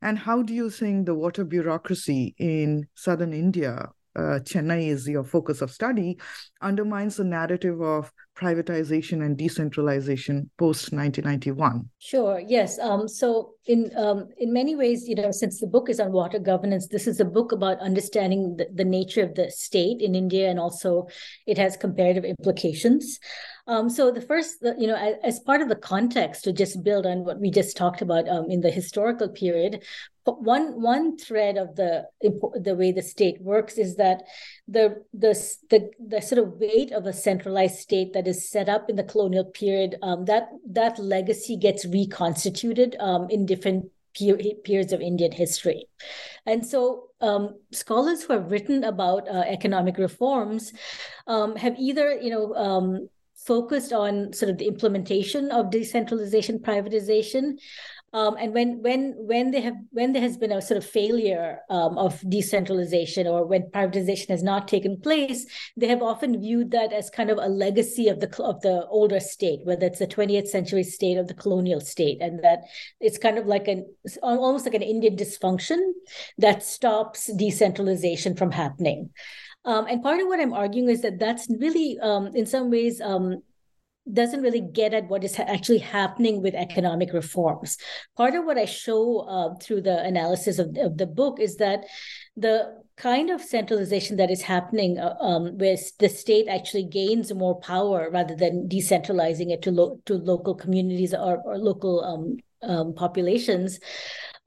And 0.00 0.18
how 0.18 0.42
do 0.42 0.54
you 0.54 0.70
think 0.70 1.06
the 1.06 1.14
water 1.14 1.44
bureaucracy 1.44 2.34
in 2.38 2.86
southern 2.94 3.32
India, 3.32 3.88
uh, 4.16 4.40
Chennai 4.40 4.88
is 4.88 5.06
your 5.06 5.24
focus 5.24 5.60
of 5.60 5.70
study, 5.70 6.18
undermines 6.62 7.16
the 7.16 7.24
narrative 7.24 7.80
of 7.80 8.10
privatization 8.38 9.24
and 9.24 9.36
decentralization 9.36 10.48
post 10.58 10.92
1991 10.92 11.88
sure 11.98 12.40
yes 12.46 12.78
um, 12.78 13.08
so 13.08 13.54
in 13.66 13.90
um, 13.96 14.28
in 14.38 14.52
many 14.52 14.76
ways 14.76 15.08
you 15.08 15.14
know 15.14 15.30
since 15.30 15.60
the 15.60 15.66
book 15.66 15.88
is 15.88 15.98
on 15.98 16.12
water 16.12 16.38
governance 16.38 16.88
this 16.88 17.06
is 17.06 17.18
a 17.20 17.24
book 17.24 17.52
about 17.52 17.78
understanding 17.80 18.56
the, 18.56 18.66
the 18.72 18.84
nature 18.84 19.22
of 19.22 19.34
the 19.34 19.50
state 19.50 20.00
in 20.00 20.14
india 20.14 20.48
and 20.48 20.60
also 20.60 21.06
it 21.46 21.58
has 21.58 21.76
comparative 21.76 22.24
implications. 22.24 23.18
Um, 23.66 23.90
so 23.90 24.10
the 24.10 24.22
first, 24.22 24.56
you 24.78 24.86
know, 24.86 24.96
as, 24.96 25.16
as, 25.22 25.40
part 25.40 25.60
of 25.60 25.68
the 25.68 25.76
context 25.76 26.44
to 26.44 26.52
just 26.52 26.82
build 26.82 27.04
on 27.04 27.24
what 27.24 27.38
we 27.38 27.50
just 27.50 27.76
talked 27.76 28.00
about 28.00 28.28
um, 28.28 28.50
in 28.50 28.62
the 28.62 28.70
historical 28.70 29.28
period, 29.28 29.84
one 30.24 30.80
one 30.80 31.16
thread 31.16 31.56
of 31.56 31.74
the 31.76 32.04
the 32.20 32.74
way 32.74 32.92
the 32.92 33.02
state 33.02 33.40
works 33.40 33.78
is 33.78 33.96
that 33.96 34.24
the 34.66 35.02
the 35.14 35.32
the, 35.70 35.90
the 35.98 36.20
sort 36.20 36.42
of 36.42 36.58
weight 36.58 36.92
of 36.92 37.06
a 37.06 37.12
centralized 37.12 37.78
state 37.78 38.12
that 38.12 38.26
is 38.28 38.48
set 38.48 38.68
up 38.68 38.88
in 38.88 38.96
the 38.96 39.04
colonial 39.04 39.44
period 39.44 39.96
um, 40.02 40.24
that 40.26 40.48
that 40.70 40.98
legacy 40.98 41.56
gets 41.56 41.84
reconstituted 41.84 42.96
um, 43.00 43.28
in 43.30 43.46
different 43.46 43.90
periods 44.64 44.92
of 44.92 45.00
Indian 45.00 45.32
history. 45.32 45.86
And 46.46 46.66
so 46.66 47.08
um, 47.20 47.60
scholars 47.72 48.22
who 48.22 48.32
have 48.32 48.50
written 48.50 48.84
about 48.84 49.28
uh, 49.28 49.44
economic 49.46 49.98
reforms 49.98 50.72
um, 51.26 51.56
have 51.56 51.78
either, 51.78 52.18
you 52.20 52.30
know, 52.30 52.54
um, 52.54 53.08
focused 53.36 53.92
on 53.92 54.32
sort 54.32 54.50
of 54.50 54.58
the 54.58 54.66
implementation 54.66 55.50
of 55.50 55.70
decentralization 55.70 56.58
privatization 56.58 57.58
um, 58.12 58.36
and 58.38 58.54
when 58.54 58.80
when 58.82 59.14
when 59.18 59.50
they 59.50 59.60
have 59.60 59.74
when 59.90 60.12
there 60.12 60.22
has 60.22 60.38
been 60.38 60.52
a 60.52 60.62
sort 60.62 60.78
of 60.78 60.84
failure 60.88 61.58
um, 61.68 61.98
of 61.98 62.22
decentralization 62.28 63.26
or 63.26 63.46
when 63.46 63.70
privatization 63.70 64.28
has 64.28 64.42
not 64.42 64.66
taken 64.66 64.98
place, 65.00 65.44
they 65.76 65.88
have 65.88 66.02
often 66.02 66.40
viewed 66.40 66.70
that 66.70 66.92
as 66.92 67.10
kind 67.10 67.30
of 67.30 67.36
a 67.36 67.48
legacy 67.48 68.08
of 68.08 68.20
the 68.20 68.42
of 68.42 68.60
the 68.62 68.86
older 68.86 69.20
state, 69.20 69.60
whether 69.64 69.86
it's 69.86 69.98
the 69.98 70.06
20th 70.06 70.48
century 70.48 70.82
state 70.82 71.18
or 71.18 71.24
the 71.24 71.34
colonial 71.34 71.80
state, 71.80 72.18
and 72.22 72.42
that 72.42 72.60
it's 72.98 73.18
kind 73.18 73.36
of 73.36 73.46
like 73.46 73.68
an 73.68 73.86
almost 74.22 74.64
like 74.64 74.74
an 74.74 74.82
Indian 74.82 75.14
dysfunction 75.14 75.78
that 76.38 76.62
stops 76.62 77.30
decentralization 77.36 78.34
from 78.36 78.50
happening. 78.50 79.10
Um, 79.64 79.86
and 79.86 80.02
part 80.02 80.20
of 80.20 80.28
what 80.28 80.40
I'm 80.40 80.54
arguing 80.54 80.88
is 80.88 81.02
that 81.02 81.18
that's 81.18 81.46
really, 81.50 81.98
um, 82.00 82.28
in 82.34 82.46
some 82.46 82.70
ways, 82.70 83.02
um, 83.02 83.42
doesn't 84.12 84.42
really 84.42 84.60
get 84.60 84.94
at 84.94 85.08
what 85.08 85.24
is 85.24 85.38
actually 85.38 85.78
happening 85.78 86.42
with 86.42 86.54
economic 86.54 87.12
reforms. 87.12 87.76
Part 88.16 88.34
of 88.34 88.44
what 88.44 88.58
I 88.58 88.64
show 88.64 89.20
uh, 89.20 89.54
through 89.56 89.82
the 89.82 90.02
analysis 90.02 90.58
of, 90.58 90.76
of, 90.78 90.96
the 90.96 91.06
book 91.06 91.40
is 91.40 91.56
that 91.56 91.84
the 92.36 92.82
kind 92.96 93.30
of 93.30 93.40
centralization 93.40 94.16
that 94.16 94.30
is 94.30 94.42
happening, 94.42 94.98
uh, 94.98 95.14
um, 95.20 95.58
where 95.58 95.76
the 95.98 96.08
state 96.08 96.48
actually 96.48 96.84
gains 96.84 97.32
more 97.32 97.58
power 97.60 98.10
rather 98.10 98.34
than 98.34 98.68
decentralizing 98.68 99.50
it 99.50 99.62
to 99.62 99.70
lo- 99.70 100.00
to 100.06 100.14
local 100.14 100.54
communities 100.54 101.14
or, 101.14 101.40
or 101.44 101.58
local 101.58 102.04
um, 102.04 102.36
um, 102.68 102.94
populations, 102.94 103.78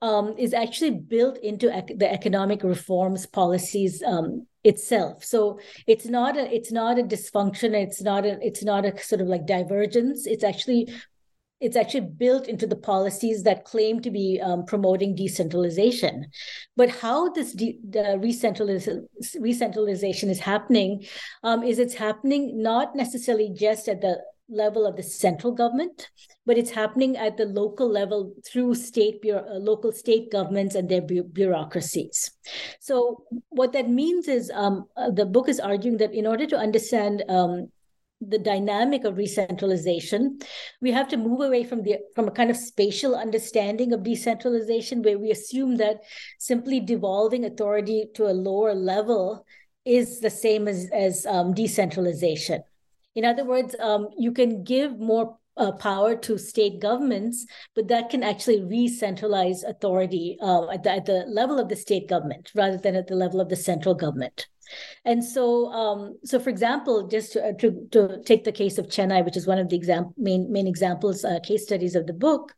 um, 0.02 0.34
is 0.36 0.52
actually 0.52 0.90
built 0.90 1.38
into 1.38 1.74
ec- 1.74 1.98
the 1.98 2.10
economic 2.12 2.62
reforms 2.62 3.26
policies 3.26 4.02
um, 4.02 4.46
itself. 4.64 5.24
So 5.24 5.58
it's 5.86 6.06
not 6.06 6.36
a 6.36 6.54
it's 6.54 6.72
not 6.72 6.98
a 6.98 7.02
dysfunction. 7.02 7.74
It's 7.74 8.02
not 8.02 8.24
a 8.24 8.38
it's 8.44 8.62
not 8.62 8.84
a 8.84 8.98
sort 9.02 9.20
of 9.20 9.28
like 9.28 9.46
divergence. 9.46 10.26
It's 10.26 10.44
actually 10.44 10.88
it's 11.62 11.76
actually 11.76 12.08
built 12.18 12.46
into 12.48 12.66
the 12.66 12.76
policies 12.76 13.44
that 13.44 13.64
claim 13.64 14.02
to 14.02 14.10
be 14.10 14.40
um, 14.42 14.64
promoting 14.64 15.14
decentralization. 15.14 16.26
But 16.76 16.90
how 16.90 17.30
this 17.30 17.52
de- 17.52 17.78
the 17.88 18.18
recentralization 18.20 20.28
is 20.28 20.40
happening 20.40 21.06
um, 21.44 21.62
is 21.62 21.78
it's 21.78 21.94
happening 21.94 22.60
not 22.60 22.96
necessarily 22.96 23.52
just 23.54 23.86
at 23.86 24.00
the 24.00 24.18
level 24.48 24.86
of 24.86 24.96
the 24.96 25.02
central 25.02 25.52
government, 25.52 26.10
but 26.44 26.58
it's 26.58 26.70
happening 26.70 27.16
at 27.16 27.36
the 27.36 27.46
local 27.46 27.88
level 27.88 28.34
through 28.46 28.74
state 28.74 29.24
uh, 29.32 29.42
local 29.54 29.92
state 29.92 30.30
governments 30.30 30.74
and 30.74 30.88
their 30.88 31.02
bu- 31.02 31.24
bureaucracies. 31.24 32.30
So 32.80 33.24
what 33.48 33.72
that 33.72 33.88
means 33.88 34.28
is 34.28 34.50
um, 34.54 34.86
uh, 34.96 35.10
the 35.10 35.26
book 35.26 35.48
is 35.48 35.60
arguing 35.60 35.98
that 35.98 36.12
in 36.12 36.26
order 36.26 36.46
to 36.46 36.56
understand 36.56 37.24
um, 37.28 37.68
the 38.20 38.38
dynamic 38.38 39.04
of 39.04 39.16
decentralization, 39.16 40.38
we 40.80 40.92
have 40.92 41.08
to 41.08 41.16
move 41.16 41.40
away 41.40 41.64
from 41.64 41.82
the 41.82 41.96
from 42.14 42.28
a 42.28 42.30
kind 42.30 42.50
of 42.50 42.56
spatial 42.56 43.16
understanding 43.16 43.92
of 43.92 44.02
decentralization, 44.02 45.02
where 45.02 45.18
we 45.18 45.30
assume 45.30 45.76
that 45.76 46.02
simply 46.38 46.80
devolving 46.80 47.44
authority 47.44 48.06
to 48.14 48.26
a 48.26 48.32
lower 48.34 48.74
level 48.74 49.44
is 49.84 50.20
the 50.20 50.30
same 50.30 50.68
as 50.68 50.88
as 50.92 51.26
um, 51.26 51.54
decentralization. 51.54 52.62
In 53.14 53.24
other 53.24 53.44
words, 53.44 53.76
um, 53.78 54.08
you 54.16 54.32
can 54.32 54.64
give 54.64 54.98
more 54.98 55.38
uh, 55.56 55.72
power 55.72 56.16
to 56.16 56.38
state 56.38 56.80
governments, 56.80 57.46
but 57.74 57.88
that 57.88 58.10
can 58.10 58.22
actually 58.22 58.62
re-centralize 58.62 59.62
authority 59.64 60.38
uh, 60.40 60.68
at, 60.70 60.82
the, 60.82 60.90
at 60.90 61.04
the 61.04 61.24
level 61.28 61.58
of 61.58 61.68
the 61.68 61.76
state 61.76 62.08
government 62.08 62.50
rather 62.54 62.78
than 62.78 62.96
at 62.96 63.06
the 63.06 63.14
level 63.14 63.40
of 63.40 63.48
the 63.48 63.56
central 63.56 63.94
government. 63.94 64.46
And 65.04 65.24
so, 65.24 65.66
um, 65.72 66.18
so 66.24 66.38
for 66.38 66.50
example, 66.50 67.08
just 67.08 67.32
to, 67.32 67.48
uh, 67.48 67.52
to, 67.58 67.88
to, 67.92 68.22
take 68.24 68.44
the 68.44 68.52
case 68.52 68.78
of 68.78 68.86
Chennai, 68.86 69.24
which 69.24 69.36
is 69.36 69.46
one 69.46 69.58
of 69.58 69.68
the 69.68 69.76
exam- 69.76 70.14
main 70.16 70.50
main 70.52 70.66
examples, 70.66 71.24
uh, 71.24 71.40
case 71.40 71.64
studies 71.64 71.94
of 71.94 72.06
the 72.06 72.12
book, 72.12 72.54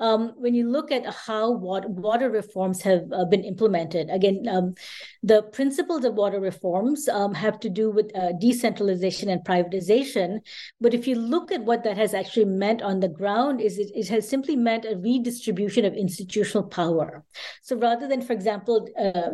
um, 0.00 0.32
when 0.36 0.54
you 0.54 0.68
look 0.68 0.92
at 0.92 1.04
how 1.06 1.50
water, 1.50 1.88
water 1.88 2.30
reforms 2.30 2.82
have 2.82 3.02
uh, 3.12 3.24
been 3.24 3.44
implemented, 3.44 4.10
again, 4.10 4.46
um, 4.48 4.74
the 5.22 5.42
principles 5.42 6.04
of 6.04 6.14
water 6.14 6.40
reforms 6.40 7.08
um, 7.08 7.34
have 7.34 7.58
to 7.60 7.68
do 7.68 7.90
with 7.90 8.14
uh, 8.16 8.32
decentralization 8.40 9.28
and 9.28 9.44
privatization. 9.44 10.40
But 10.80 10.94
if 10.94 11.06
you 11.06 11.16
look 11.16 11.52
at 11.52 11.62
what 11.62 11.84
that 11.84 11.96
has 11.96 12.14
actually 12.14 12.46
meant 12.46 12.82
on 12.82 13.00
the 13.00 13.08
ground, 13.08 13.60
is 13.60 13.78
it, 13.78 13.90
it 13.94 14.08
has 14.08 14.28
simply 14.28 14.56
meant 14.56 14.84
a 14.84 14.96
redistribution 14.96 15.84
of 15.84 15.94
institutional 15.94 16.64
power. 16.64 17.24
So 17.62 17.76
rather 17.76 18.08
than, 18.08 18.22
for 18.22 18.32
example, 18.32 18.88
uh, 18.98 19.30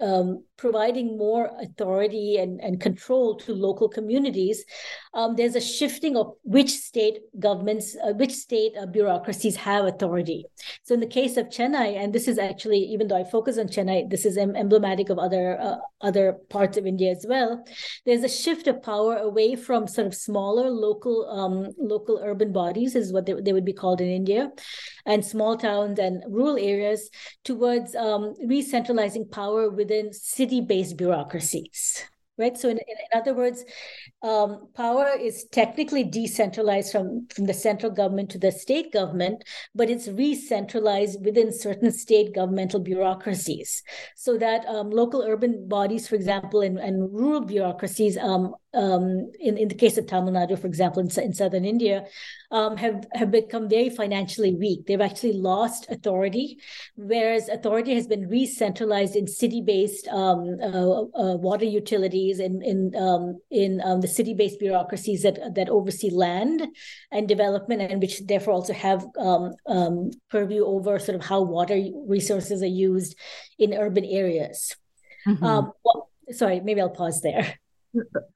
um, 0.00 0.44
providing 0.56 1.16
more 1.18 1.50
authority 1.60 2.38
and, 2.38 2.60
and 2.60 2.80
control 2.80 3.36
to 3.36 3.54
local 3.54 3.88
communities, 3.88 4.64
um, 5.14 5.36
there's 5.36 5.56
a 5.56 5.60
shifting 5.60 6.16
of 6.16 6.34
which 6.42 6.70
state 6.70 7.20
governments, 7.38 7.96
uh, 7.96 8.12
which 8.12 8.32
state 8.32 8.72
uh, 8.78 8.86
bureaucracies 8.86 9.56
have 9.56 9.86
authority. 9.86 10.44
So 10.82 10.94
in 10.94 11.00
the 11.00 11.06
case 11.06 11.36
of 11.36 11.46
Chennai, 11.46 11.96
and 11.96 12.12
this 12.12 12.28
is 12.28 12.38
actually, 12.38 12.78
even 12.78 13.08
though 13.08 13.16
I 13.16 13.24
focus 13.24 13.58
on 13.58 13.68
Chennai, 13.68 14.10
this 14.10 14.26
is 14.26 14.36
em- 14.36 14.56
emblematic 14.56 15.08
of 15.08 15.18
other 15.18 15.58
uh, 15.60 15.76
other 16.02 16.34
parts 16.50 16.76
of 16.76 16.86
India 16.86 17.10
as 17.10 17.24
well. 17.28 17.64
There's 18.04 18.24
a 18.24 18.28
shift 18.28 18.66
of 18.66 18.82
power 18.82 19.16
away 19.16 19.56
from 19.56 19.86
sort 19.86 20.06
of 20.06 20.14
smaller 20.14 20.68
local 20.70 21.28
um, 21.30 21.72
local 21.78 22.20
urban 22.22 22.52
bodies, 22.52 22.94
is 22.94 23.12
what 23.12 23.24
they, 23.24 23.34
they 23.40 23.52
would 23.52 23.64
be 23.64 23.72
called 23.72 24.00
in 24.00 24.08
India, 24.08 24.50
and 25.06 25.24
small 25.24 25.56
towns 25.56 25.98
and 25.98 26.22
rural 26.28 26.58
areas 26.58 27.08
towards 27.44 27.94
um, 27.94 28.34
re-centralizing 28.44 29.28
power 29.28 29.70
within 29.70 30.12
city 30.12 30.50
city 30.50 30.60
based 30.60 30.96
bureaucracies 30.96 32.04
right? 32.40 32.56
So, 32.56 32.68
in, 32.68 32.78
in, 32.78 32.96
other 33.14 33.34
words, 33.34 33.64
um, 34.22 34.68
power 34.74 35.10
is 35.20 35.46
technically 35.52 36.04
decentralized 36.04 36.90
from, 36.90 37.28
from 37.34 37.46
the 37.46 37.54
central 37.54 37.92
government 37.92 38.30
to 38.30 38.38
the 38.38 38.50
state 38.50 38.92
government, 38.92 39.44
but 39.74 39.90
it's 39.90 40.08
re-centralized 40.08 41.24
within 41.24 41.52
certain 41.66 41.92
state 41.92 42.34
governmental 42.34 42.80
bureaucracies. 42.80 43.82
So 44.16 44.38
that 44.38 44.66
um, 44.66 44.90
local 44.90 45.22
urban 45.22 45.68
bodies, 45.68 46.08
for 46.08 46.16
example, 46.16 46.62
and, 46.62 46.78
and 46.78 47.12
rural 47.12 47.42
bureaucracies 47.42 48.16
um, 48.16 48.54
um, 48.72 49.30
in, 49.40 49.58
in 49.58 49.68
the 49.68 49.74
case 49.74 49.98
of 49.98 50.06
Tamil 50.06 50.32
Nadu, 50.32 50.58
for 50.58 50.66
example, 50.66 51.00
in, 51.00 51.10
in 51.20 51.32
southern 51.32 51.64
India, 51.64 52.04
um, 52.50 52.76
have, 52.76 53.06
have 53.14 53.30
become 53.30 53.68
very 53.68 53.90
financially 53.90 54.54
weak. 54.54 54.86
They've 54.86 55.00
actually 55.00 55.34
lost 55.34 55.86
authority, 55.90 56.58
whereas 56.96 57.48
authority 57.48 57.94
has 57.94 58.06
been 58.06 58.28
re-centralized 58.28 59.16
in 59.16 59.26
city-based 59.26 60.08
um, 60.08 60.56
uh, 60.62 61.02
uh, 61.02 61.36
water 61.36 61.64
utilities 61.64 62.38
and 62.38 62.62
in, 62.62 62.94
um, 62.96 63.40
in 63.50 63.80
um, 63.84 64.00
the 64.00 64.08
city-based 64.08 64.58
bureaucracies 64.58 65.22
that, 65.22 65.54
that 65.54 65.68
oversee 65.68 66.10
land 66.10 66.66
and 67.10 67.28
development 67.28 67.82
and 67.82 68.00
which 68.00 68.24
therefore 68.26 68.54
also 68.54 68.72
have 68.72 69.04
um, 69.18 69.52
um, 69.66 70.10
purview 70.30 70.64
over 70.64 70.98
sort 70.98 71.16
of 71.16 71.24
how 71.24 71.40
water 71.42 71.80
resources 72.06 72.62
are 72.62 72.66
used 72.66 73.16
in 73.58 73.74
urban 73.74 74.04
areas. 74.04 74.76
Mm-hmm. 75.26 75.70
Well, 75.84 76.10
sorry, 76.30 76.60
maybe 76.60 76.80
I'll 76.80 76.90
pause 76.90 77.20
there. 77.20 77.54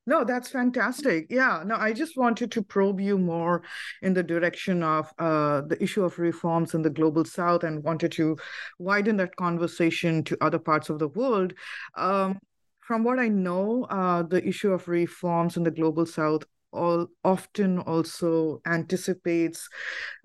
No, 0.06 0.25
that's 0.25 0.50
fantastic. 0.50 1.26
Yeah, 1.30 1.62
no, 1.64 1.76
I 1.76 1.92
just 1.92 2.16
wanted 2.16 2.50
to 2.52 2.62
probe 2.62 3.00
you 3.00 3.18
more 3.18 3.62
in 4.02 4.12
the 4.12 4.23
direction 4.23 4.82
of 4.82 5.12
uh, 5.18 5.62
the 5.62 5.80
issue 5.82 6.04
of 6.04 6.18
reforms 6.18 6.75
in 6.75 6.82
the 6.82 6.90
global 6.90 7.25
south 7.25 7.64
and 7.64 7.82
wanted 7.82 8.12
to 8.12 8.37
widen 8.78 9.16
that 9.18 9.37
conversation 9.37 10.25
to 10.25 10.37
other 10.40 10.58
parts 10.58 10.90
of 10.90 10.99
the 10.99 11.08
world. 11.08 11.54
Um, 11.96 12.38
from 12.80 13.04
what 13.04 13.18
I 13.18 13.28
know, 13.28 13.84
uh, 13.84 14.25
the 14.25 14.46
issue 14.46 14.73
of 14.73 14.88
reforms 14.88 15.56
in 15.56 15.62
the 15.62 15.70
global 15.70 16.04
south 16.04 16.44
all 16.73 17.06
often 17.25 17.78
also 17.78 18.61
anticipates 18.66 19.68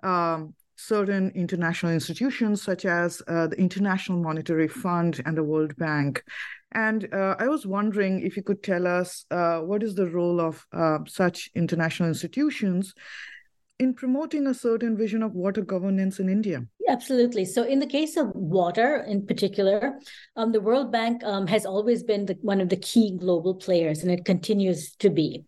um, 0.03 0.55
certain 0.79 1.29
international 1.36 1.91
institutions 1.91 2.62
such 2.62 2.86
as 2.86 3.21
uh, 3.27 3.48
the 3.48 3.57
International 3.57 4.17
Monetary 4.17 4.67
Fund 4.67 5.21
and 5.25 5.36
the 5.36 5.43
World 5.43 5.75
Bank. 5.75 6.24
And 6.71 7.13
uh, 7.13 7.36
I 7.38 7.48
was 7.48 7.65
wondering 7.65 8.21
if 8.25 8.38
you 8.38 8.43
could 8.43 8.63
tell 8.63 8.88
us 8.88 9.25
uh, 9.29 9.59
what 9.59 9.83
is 9.83 9.95
the 9.95 10.07
role 10.07 10.39
of 10.39 10.65
uh, 10.71 11.00
such 11.05 11.50
international 11.53 12.07
institutions 12.07 12.93
in 13.79 13.93
promoting 13.93 14.45
a 14.48 14.53
certain 14.53 14.98
vision 14.98 15.24
of 15.24 15.33
water 15.33 15.62
governance 15.62 16.19
in 16.19 16.29
India? 16.29 16.65
Absolutely. 16.89 17.45
So, 17.45 17.63
in 17.63 17.79
the 17.79 17.86
case 17.86 18.17
of 18.17 18.31
water 18.33 19.05
in 19.07 19.25
particular, 19.25 20.00
um, 20.36 20.51
the 20.51 20.59
World 20.59 20.91
Bank 20.91 21.24
um, 21.24 21.45
has 21.48 21.65
always 21.65 22.03
been 22.03 22.25
the, 22.25 22.38
one 22.41 22.62
of 22.62 22.69
the 22.69 22.77
key 22.77 23.15
global 23.17 23.53
players, 23.53 24.01
and 24.01 24.12
it 24.12 24.25
continues 24.25 24.95
to 24.95 25.09
be. 25.09 25.45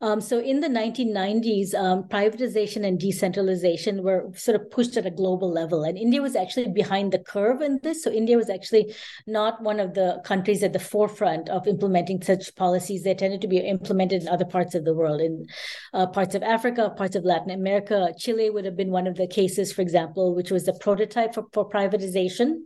Um, 0.00 0.20
so, 0.20 0.38
in 0.38 0.60
the 0.60 0.68
1990s, 0.68 1.74
um, 1.74 2.04
privatization 2.04 2.86
and 2.86 3.00
decentralization 3.00 4.04
were 4.04 4.30
sort 4.32 4.60
of 4.60 4.70
pushed 4.70 4.96
at 4.96 5.06
a 5.06 5.10
global 5.10 5.52
level, 5.52 5.82
and 5.82 5.98
India 5.98 6.22
was 6.22 6.36
actually 6.36 6.68
behind 6.68 7.12
the 7.12 7.18
curve 7.18 7.62
in 7.62 7.80
this. 7.82 8.04
So, 8.04 8.12
India 8.12 8.36
was 8.36 8.48
actually 8.48 8.94
not 9.26 9.60
one 9.60 9.80
of 9.80 9.94
the 9.94 10.20
countries 10.24 10.62
at 10.62 10.72
the 10.72 10.78
forefront 10.78 11.48
of 11.48 11.66
implementing 11.66 12.22
such 12.22 12.54
policies. 12.54 13.02
They 13.02 13.14
tended 13.14 13.40
to 13.40 13.48
be 13.48 13.58
implemented 13.58 14.22
in 14.22 14.28
other 14.28 14.44
parts 14.44 14.76
of 14.76 14.84
the 14.84 14.94
world, 14.94 15.20
in 15.20 15.46
uh, 15.92 16.06
parts 16.06 16.36
of 16.36 16.44
Africa, 16.44 16.90
parts 16.90 17.16
of 17.16 17.24
Latin 17.24 17.50
America. 17.50 18.14
Chile 18.16 18.50
would 18.50 18.66
have 18.66 18.76
been 18.76 18.92
one 18.92 19.08
of 19.08 19.16
the 19.16 19.26
cases, 19.26 19.72
for 19.72 19.82
example, 19.82 20.32
which 20.32 20.52
was 20.52 20.64
the 20.64 20.74
prototype 20.74 21.34
for, 21.34 21.46
for 21.52 21.68
privatization. 21.68 22.60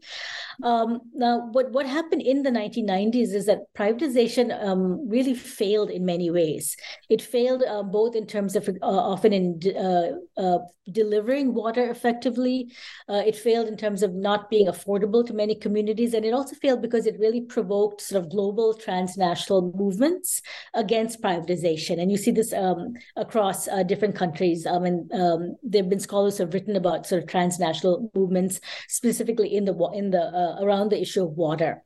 Um, 0.63 1.01
now, 1.15 1.49
what, 1.51 1.73
what 1.73 1.87
happened 1.87 2.23
in 2.23 2.43
the 2.43 2.51
1990s 2.51 3.35
is 3.35 3.47
that 3.47 3.73
privatization 3.77 4.53
um, 4.65 5.09
really 5.09 5.35
failed 5.35 5.91
in 5.91 6.05
many 6.05 6.31
ways. 6.31 6.77
It 7.09 7.21
failed 7.21 7.63
uh, 7.69 7.83
both 7.83 8.15
in 8.15 8.27
terms 8.27 8.55
of 8.57 8.69
uh, 8.69 8.75
often 8.83 9.33
in 9.33 9.61
uh, 9.77 10.41
uh 10.41 10.59
delivering 10.91 11.55
water 11.55 11.91
effectively. 11.91 12.73
Uh, 13.09 13.23
it 13.25 13.37
failed 13.37 13.69
in 13.69 13.77
terms 13.77 14.03
of 14.03 14.15
not 14.15 14.51
being 14.51 14.67
affordable 14.67 15.25
to 15.25 15.33
many 15.33 15.55
communities, 15.55 16.15
and 16.15 16.25
it 16.25 16.35
also 16.35 16.57
failed 16.57 16.83
because 16.83 17.07
it 17.07 17.19
really 17.19 17.41
provoked 17.41 18.01
sort 18.01 18.23
of 18.23 18.31
global 18.31 18.75
transnational 18.75 19.73
movements 19.77 20.43
against 20.75 21.23
privatization. 21.23 22.01
And 22.01 22.11
you 22.11 22.17
see 22.17 22.31
this 22.33 22.53
um, 22.53 22.95
across 23.17 23.69
uh, 23.69 23.83
different 23.83 24.17
countries. 24.17 24.67
I 24.67 24.79
mean, 24.79 25.09
um, 25.13 25.57
there 25.63 25.83
have 25.83 25.91
been 25.91 26.01
scholars 26.01 26.39
who 26.39 26.45
have 26.45 26.55
written 26.55 26.77
about 26.77 27.07
sort 27.07 27.23
of 27.23 27.29
transnational 27.29 28.11
movements, 28.15 28.61
specifically 28.89 29.55
in 29.55 29.65
the 29.65 29.75
in 29.95 30.11
the 30.11 30.52
uh, 30.53 30.65
around 30.65 30.91
the 30.91 31.01
issue 31.01 31.25
of 31.25 31.37
water. 31.37 31.83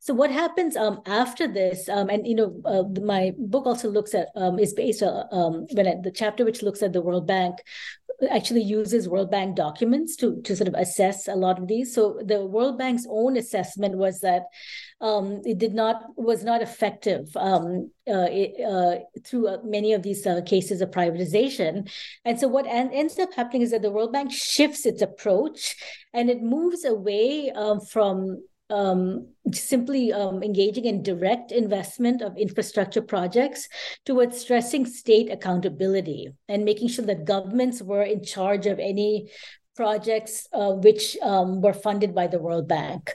So 0.00 0.14
what 0.14 0.30
happens 0.30 0.76
um, 0.76 1.00
after 1.06 1.46
this? 1.46 1.88
Um, 1.88 2.08
and 2.08 2.26
you 2.26 2.34
know, 2.34 2.60
uh, 2.64 2.84
my 3.02 3.32
book 3.38 3.66
also 3.66 3.90
looks 3.90 4.14
at 4.14 4.28
um, 4.34 4.58
is 4.58 4.72
based 4.72 5.02
on 5.02 5.08
uh, 5.08 5.34
um, 5.34 5.66
when 5.72 6.02
the 6.02 6.10
chapter 6.10 6.44
which 6.44 6.62
looks 6.62 6.82
at 6.82 6.92
the 6.92 7.02
World 7.02 7.26
Bank 7.26 7.58
actually 8.30 8.62
uses 8.62 9.08
World 9.08 9.30
Bank 9.30 9.56
documents 9.56 10.16
to 10.16 10.40
to 10.42 10.56
sort 10.56 10.68
of 10.68 10.74
assess 10.74 11.28
a 11.28 11.34
lot 11.34 11.58
of 11.58 11.68
these. 11.68 11.94
So 11.94 12.20
the 12.24 12.44
World 12.44 12.78
Bank's 12.78 13.06
own 13.08 13.36
assessment 13.36 13.96
was 13.96 14.20
that 14.20 14.44
um, 15.00 15.42
it 15.44 15.58
did 15.58 15.74
not 15.74 16.02
was 16.16 16.42
not 16.42 16.60
effective 16.60 17.28
um, 17.36 17.90
uh, 18.08 18.28
uh, 18.66 18.98
through 19.24 19.48
uh, 19.48 19.58
many 19.64 19.92
of 19.92 20.02
these 20.02 20.26
uh, 20.26 20.40
cases 20.44 20.80
of 20.80 20.90
privatization. 20.90 21.88
And 22.24 22.38
so 22.38 22.48
what 22.48 22.66
en- 22.66 22.92
ends 22.92 23.18
up 23.18 23.32
happening 23.34 23.62
is 23.62 23.70
that 23.70 23.82
the 23.82 23.90
World 23.90 24.12
Bank 24.12 24.32
shifts 24.32 24.86
its 24.86 25.02
approach 25.02 25.76
and 26.12 26.28
it 26.28 26.42
moves 26.42 26.84
away 26.84 27.50
um, 27.50 27.80
from 27.80 28.42
um, 28.70 29.28
simply 29.52 30.12
um, 30.12 30.42
engaging 30.42 30.84
in 30.84 31.02
direct 31.02 31.52
investment 31.52 32.20
of 32.20 32.36
infrastructure 32.36 33.00
projects 33.00 33.68
towards 34.04 34.38
stressing 34.38 34.84
state 34.84 35.30
accountability 35.30 36.28
and 36.48 36.64
making 36.64 36.88
sure 36.88 37.06
that 37.06 37.24
governments 37.24 37.80
were 37.80 38.02
in 38.02 38.22
charge 38.22 38.66
of 38.66 38.78
any 38.78 39.30
projects 39.74 40.48
uh, 40.52 40.72
which 40.72 41.16
um, 41.22 41.60
were 41.62 41.72
funded 41.72 42.14
by 42.14 42.26
the 42.26 42.38
World 42.38 42.68
Bank. 42.68 43.14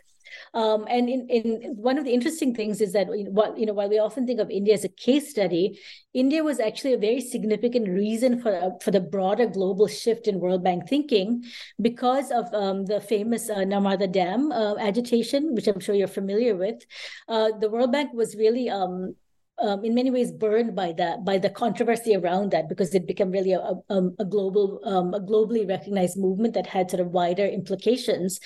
Um, 0.54 0.86
and 0.88 1.10
in, 1.10 1.28
in 1.30 1.76
one 1.78 1.98
of 1.98 2.06
the 2.06 2.14
interesting 2.14 2.54
things 2.54 2.80
is 2.80 2.94
that 2.94 3.08
what 3.10 3.58
you 3.58 3.66
know 3.66 3.74
while 3.74 3.90
we 3.90 3.98
often 3.98 4.28
think 4.28 4.40
of 4.40 4.52
India 4.52 4.74
as 4.76 4.84
a 4.84 4.90
case 4.90 5.30
study, 5.30 5.80
India 6.14 6.44
was 6.44 6.60
actually 6.60 6.94
a 6.94 6.98
very 6.98 7.22
significant 7.22 7.90
reason 7.90 8.40
for 8.40 8.78
for 8.82 8.92
the 8.92 9.00
broader 9.00 9.48
global 9.48 9.88
shift 9.88 10.28
in 10.28 10.40
World 10.40 10.64
Bank 10.64 10.88
thinking 10.88 11.44
because 11.82 12.32
of 12.32 12.54
um, 12.54 12.86
the 12.86 13.02
famous 13.02 13.50
uh, 13.50 13.58
Narmada 13.58 14.12
Dam 14.12 14.52
uh, 14.52 14.76
agitation, 14.78 15.56
which 15.56 15.68
I'm 15.68 15.80
sure 15.80 15.96
you're 15.96 16.08
familiar 16.08 16.56
with. 16.56 16.86
Uh, 17.28 17.50
the 17.60 17.70
World 17.70 17.92
Bank 17.92 18.14
was 18.14 18.36
really 18.36 18.70
um, 18.70 19.16
um, 19.62 19.86
in 19.86 19.94
many 19.94 20.10
ways 20.10 20.32
burned 20.32 20.76
by 20.76 20.94
that 20.94 21.24
by 21.24 21.38
the 21.38 21.50
controversy 21.50 22.16
around 22.16 22.52
that 22.52 22.68
because 22.68 22.94
it 22.96 23.08
became 23.08 23.32
really 23.32 23.54
a, 23.54 23.74
a, 23.90 24.10
a 24.20 24.26
global 24.26 24.82
um, 24.84 25.14
a 25.14 25.20
globally 25.20 25.68
recognized 25.68 26.18
movement 26.18 26.54
that 26.56 26.66
had 26.66 26.90
sort 26.90 27.02
of 27.02 27.12
wider 27.12 27.46
implications. 27.46 28.40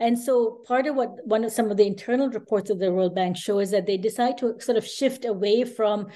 And 0.00 0.18
so 0.18 0.62
part 0.66 0.86
of 0.86 0.96
what 0.96 1.10
one 1.24 1.44
of 1.44 1.52
some 1.52 1.70
of 1.70 1.76
the 1.76 1.86
internal 1.86 2.30
reports 2.30 2.70
of 2.70 2.78
the 2.78 2.90
world 2.90 3.14
bank 3.14 3.36
show 3.36 3.58
is 3.58 3.70
that 3.72 3.86
they 3.86 3.98
decide 3.98 4.38
to 4.38 4.58
sort 4.58 4.78
of 4.78 4.86
shift 4.86 5.24
away 5.24 5.64
from 5.64 6.08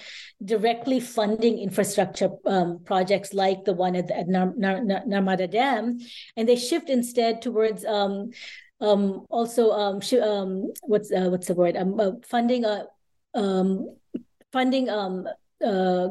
directly 0.45 0.99
funding 0.99 1.59
infrastructure 1.59 2.31
um, 2.47 2.81
projects 2.85 3.35
like 3.35 3.65
the 3.65 3.75
one 3.75 3.95
at, 3.97 4.11
at 4.11 4.29
Nar- 4.29 4.55
Nar- 4.57 5.05
narmada 5.07 5.51
dam 5.51 5.99
and 6.37 6.49
they 6.49 6.57
shift 6.57 6.89
instead 6.89 7.43
towards 7.43 7.85
um, 7.85 8.31
um, 8.81 9.27
also 9.29 9.73
um, 9.73 10.01
sh- 10.01 10.15
what's 10.83 11.13
uh, 11.13 11.29
what's 11.29 11.49
the 11.49 11.55
word? 11.55 11.77
Uh, 11.77 12.13
funding 12.25 12.65
a 12.65 12.87
um, 13.35 13.98
funding 14.53 14.89
um, 14.89 15.27
uh, 15.65 16.09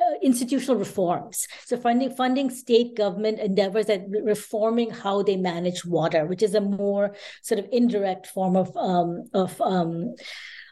uh, 0.00 0.14
institutional 0.22 0.76
reforms. 0.76 1.46
So 1.66 1.76
funding 1.76 2.10
funding 2.14 2.48
state 2.48 2.96
government 2.96 3.38
endeavors 3.38 3.90
at 3.90 4.08
reforming 4.08 4.90
how 4.90 5.22
they 5.22 5.36
manage 5.36 5.84
water, 5.84 6.24
which 6.24 6.42
is 6.42 6.54
a 6.54 6.60
more 6.60 7.14
sort 7.42 7.58
of 7.58 7.66
indirect 7.70 8.26
form 8.26 8.56
of 8.56 8.74
um, 8.76 9.28
of 9.34 9.60
um, 9.60 10.14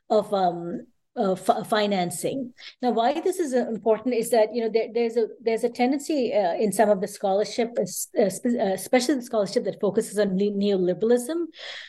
of 0.08 0.32
um, 0.32 0.86
uh, 1.18 1.32
f- 1.32 1.68
financing. 1.68 2.54
Now, 2.80 2.92
why 2.92 3.20
this 3.20 3.38
is 3.38 3.52
uh, 3.52 3.68
important 3.68 4.14
is 4.14 4.30
that 4.30 4.54
you 4.54 4.62
know 4.62 4.70
there, 4.72 4.88
there's 4.94 5.16
a 5.16 5.26
there's 5.40 5.64
a 5.64 5.68
tendency 5.68 6.32
uh, 6.32 6.54
in 6.54 6.72
some 6.72 6.88
of 6.88 7.00
the 7.00 7.08
scholarship, 7.08 7.76
uh, 7.76 8.22
especially 8.22 9.16
the 9.16 9.22
scholarship 9.22 9.64
that 9.64 9.80
focuses 9.80 10.18
on 10.18 10.38
neoliberalism, 10.38 11.46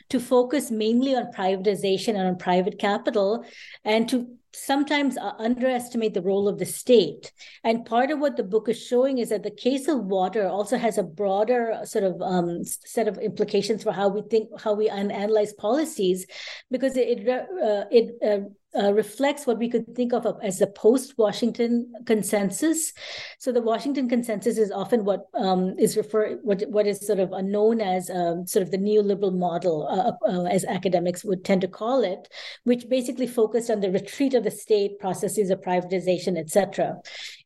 to 0.09 0.19
focus 0.19 0.71
mainly 0.71 1.15
on 1.15 1.31
privatization 1.31 2.17
and 2.17 2.27
on 2.27 2.37
private 2.37 2.79
capital, 2.79 3.45
and 3.85 4.09
to 4.09 4.27
sometimes 4.53 5.17
uh, 5.17 5.33
underestimate 5.37 6.13
the 6.13 6.21
role 6.21 6.47
of 6.47 6.57
the 6.57 6.65
state. 6.65 7.31
And 7.63 7.85
part 7.85 8.11
of 8.11 8.19
what 8.19 8.37
the 8.37 8.43
book 8.43 8.69
is 8.69 8.81
showing 8.81 9.17
is 9.17 9.29
that 9.29 9.43
the 9.43 9.51
case 9.51 9.87
of 9.87 10.05
water 10.05 10.47
also 10.47 10.77
has 10.77 10.97
a 10.97 11.03
broader 11.03 11.79
sort 11.83 12.03
of 12.03 12.21
um, 12.21 12.63
set 12.63 13.07
of 13.07 13.17
implications 13.17 13.83
for 13.83 13.91
how 13.91 14.09
we 14.09 14.21
think, 14.29 14.49
how 14.61 14.73
we 14.73 14.89
analyze 14.89 15.53
policies, 15.53 16.25
because 16.71 16.97
it 16.97 17.27
uh, 17.27 17.85
it 17.91 18.15
uh, 18.25 18.49
uh, 18.77 18.93
reflects 18.93 19.47
what 19.47 19.57
we 19.57 19.69
could 19.69 19.95
think 19.95 20.13
of 20.13 20.27
as 20.43 20.59
the 20.59 20.67
post-Washington 20.67 21.91
consensus. 22.05 22.93
So 23.39 23.51
the 23.51 23.61
Washington 23.61 24.07
consensus 24.07 24.57
is 24.57 24.71
often 24.71 25.05
what 25.05 25.27
um, 25.33 25.75
is 25.79 25.97
referred 25.97 26.39
what 26.43 26.61
what 26.69 26.85
is 26.85 27.05
sort 27.05 27.19
of 27.19 27.31
known 27.43 27.81
as 27.81 28.09
um, 28.09 28.45
sort 28.45 28.63
of 28.63 28.71
the 28.71 28.77
neoliberal 28.77 29.35
model, 29.35 29.87
uh, 29.87 30.31
uh, 30.31 30.43
as 30.45 30.65
academics 30.65 31.23
would 31.23 31.43
tend 31.43 31.61
to 31.61 31.67
call 31.67 32.03
it, 32.03 32.29
which 32.63 32.87
basically 32.89 33.27
focused 33.27 33.69
on 33.69 33.79
the 33.79 33.91
retreat 33.91 34.33
of 34.33 34.43
the 34.43 34.51
state, 34.51 34.99
processes 34.99 35.49
of 35.49 35.61
privatization, 35.61 36.37
etc. 36.37 36.97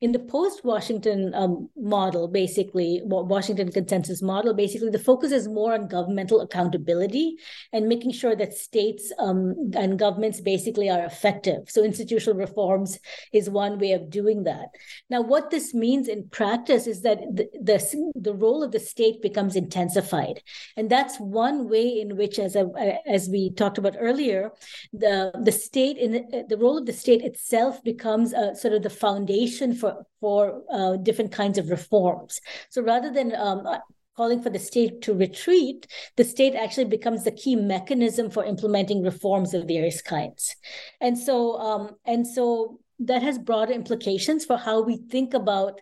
In 0.03 0.11
the 0.11 0.19
post-Washington 0.19 1.33
um, 1.33 1.69
model, 1.77 2.27
basically 2.27 2.99
Washington 3.05 3.71
consensus 3.71 4.21
model, 4.21 4.53
basically 4.53 4.89
the 4.89 4.99
focus 4.99 5.31
is 5.31 5.47
more 5.47 5.73
on 5.73 5.87
governmental 5.87 6.41
accountability 6.41 7.37
and 7.71 7.87
making 7.87 8.11
sure 8.11 8.35
that 8.35 8.53
states 8.53 9.13
um, 9.17 9.71
and 9.77 9.97
governments 9.97 10.41
basically 10.41 10.89
are 10.89 11.05
effective. 11.05 11.69
So 11.69 11.85
institutional 11.85 12.37
reforms 12.37 12.99
is 13.31 13.49
one 13.49 13.79
way 13.79 13.93
of 13.93 14.09
doing 14.09 14.43
that. 14.43 14.65
Now, 15.09 15.21
what 15.21 15.51
this 15.51 15.73
means 15.73 16.09
in 16.09 16.27
practice 16.27 16.85
is 16.85 17.01
that 17.03 17.19
the, 17.33 17.47
the, 17.53 18.11
the 18.13 18.33
role 18.33 18.61
of 18.61 18.73
the 18.73 18.81
state 18.81 19.21
becomes 19.21 19.55
intensified. 19.55 20.41
And 20.75 20.89
that's 20.89 21.17
one 21.17 21.69
way 21.69 21.87
in 22.01 22.17
which, 22.17 22.39
as, 22.39 22.57
a, 22.57 22.69
as 23.07 23.29
we 23.29 23.51
talked 23.51 23.77
about 23.77 23.95
earlier, 23.97 24.51
the, 24.91 25.31
the 25.41 25.53
state, 25.53 25.95
in 25.95 26.11
the, 26.11 26.45
the 26.49 26.57
role 26.57 26.77
of 26.77 26.87
the 26.87 26.91
state 26.91 27.21
itself 27.21 27.81
becomes 27.85 28.33
a, 28.33 28.53
sort 28.53 28.73
of 28.73 28.83
the 28.83 28.89
foundation 28.89 29.73
for, 29.73 29.92
for 30.19 30.63
uh, 30.71 30.95
different 30.97 31.31
kinds 31.31 31.57
of 31.57 31.69
reforms. 31.69 32.39
So 32.69 32.81
rather 32.81 33.11
than 33.11 33.35
um, 33.35 33.67
calling 34.15 34.41
for 34.41 34.49
the 34.49 34.59
state 34.59 35.01
to 35.01 35.13
retreat, 35.13 35.87
the 36.17 36.23
state 36.23 36.55
actually 36.55 36.85
becomes 36.85 37.23
the 37.23 37.31
key 37.31 37.55
mechanism 37.55 38.29
for 38.29 38.45
implementing 38.45 39.01
reforms 39.03 39.53
of 39.53 39.67
various 39.67 40.01
kinds. 40.01 40.55
And 41.01 41.17
so, 41.17 41.57
um, 41.57 41.95
and 42.05 42.25
so 42.27 42.79
that 42.99 43.23
has 43.23 43.37
broader 43.37 43.73
implications 43.73 44.45
for 44.45 44.57
how 44.57 44.81
we 44.81 44.97
think 44.97 45.33
about 45.33 45.81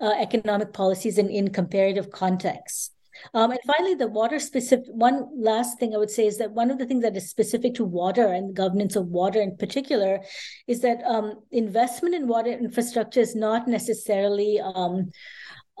uh, 0.00 0.12
economic 0.18 0.72
policies 0.72 1.18
in, 1.18 1.28
in 1.28 1.50
comparative 1.50 2.10
contexts. 2.10 2.90
Um, 3.34 3.50
and 3.50 3.60
finally, 3.66 3.94
the 3.94 4.08
water 4.08 4.38
specific 4.38 4.86
one 4.88 5.28
last 5.36 5.78
thing 5.78 5.94
I 5.94 5.98
would 5.98 6.10
say 6.10 6.26
is 6.26 6.38
that 6.38 6.52
one 6.52 6.70
of 6.70 6.78
the 6.78 6.86
things 6.86 7.02
that 7.02 7.16
is 7.16 7.30
specific 7.30 7.74
to 7.74 7.84
water 7.84 8.26
and 8.26 8.54
governance 8.54 8.96
of 8.96 9.06
water 9.06 9.40
in 9.40 9.56
particular 9.56 10.20
is 10.66 10.80
that 10.80 11.02
um, 11.04 11.34
investment 11.50 12.14
in 12.14 12.26
water 12.26 12.50
infrastructure 12.50 13.20
is 13.20 13.34
not 13.34 13.68
necessarily 13.68 14.60
um, 14.60 15.10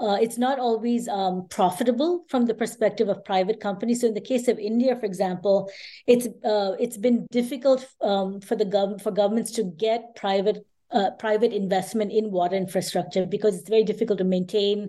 uh, 0.00 0.14
it's 0.14 0.38
not 0.38 0.58
always 0.58 1.08
um, 1.08 1.46
profitable 1.50 2.24
from 2.28 2.46
the 2.46 2.54
perspective 2.54 3.08
of 3.08 3.22
private 3.24 3.60
companies. 3.60 4.00
So, 4.00 4.06
in 4.06 4.14
the 4.14 4.20
case 4.20 4.48
of 4.48 4.58
India, 4.58 4.96
for 4.96 5.04
example, 5.04 5.70
it's 6.06 6.26
uh, 6.42 6.72
it's 6.80 6.96
been 6.96 7.26
difficult 7.30 7.86
um, 8.00 8.40
for 8.40 8.56
the 8.56 8.64
gov- 8.64 9.02
for 9.02 9.10
governments 9.10 9.52
to 9.52 9.64
get 9.64 10.14
private 10.16 10.64
uh, 10.92 11.10
private 11.12 11.52
investment 11.52 12.12
in 12.12 12.30
water 12.30 12.56
infrastructure 12.56 13.26
because 13.26 13.58
it's 13.58 13.68
very 13.68 13.84
difficult 13.84 14.18
to 14.18 14.24
maintain. 14.24 14.88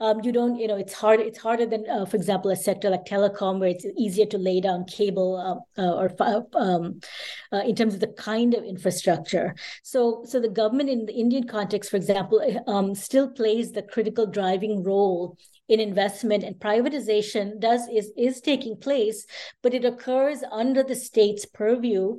Um, 0.00 0.20
you 0.22 0.32
don't, 0.32 0.56
you 0.56 0.68
know, 0.68 0.76
it's 0.76 0.92
hard. 0.92 1.20
It's 1.20 1.38
harder 1.38 1.66
than, 1.66 1.88
uh, 1.88 2.06
for 2.06 2.16
example, 2.16 2.50
a 2.50 2.56
sector 2.56 2.90
like 2.90 3.04
telecom, 3.04 3.58
where 3.58 3.70
it's 3.70 3.86
easier 3.96 4.26
to 4.26 4.38
lay 4.38 4.60
down 4.60 4.84
cable 4.84 5.64
uh, 5.76 5.82
uh 5.82 5.94
or 5.94 6.10
um, 6.54 7.00
uh, 7.52 7.62
in 7.66 7.74
terms 7.74 7.94
of 7.94 8.00
the 8.00 8.08
kind 8.08 8.54
of 8.54 8.64
infrastructure. 8.64 9.54
So, 9.82 10.24
so 10.26 10.40
the 10.40 10.48
government 10.48 10.90
in 10.90 11.06
the 11.06 11.14
Indian 11.14 11.46
context, 11.46 11.90
for 11.90 11.96
example, 11.96 12.40
um, 12.66 12.94
still 12.94 13.28
plays 13.28 13.72
the 13.72 13.82
critical 13.82 14.26
driving 14.26 14.82
role 14.82 15.36
in 15.70 15.78
investment 15.78 16.42
and 16.42 16.56
privatization 16.56 17.60
does 17.60 17.88
is 17.88 18.10
is 18.16 18.40
taking 18.40 18.76
place 18.76 19.24
but 19.62 19.72
it 19.72 19.84
occurs 19.84 20.42
under 20.50 20.82
the 20.82 20.96
state's 20.96 21.46
purview 21.46 22.16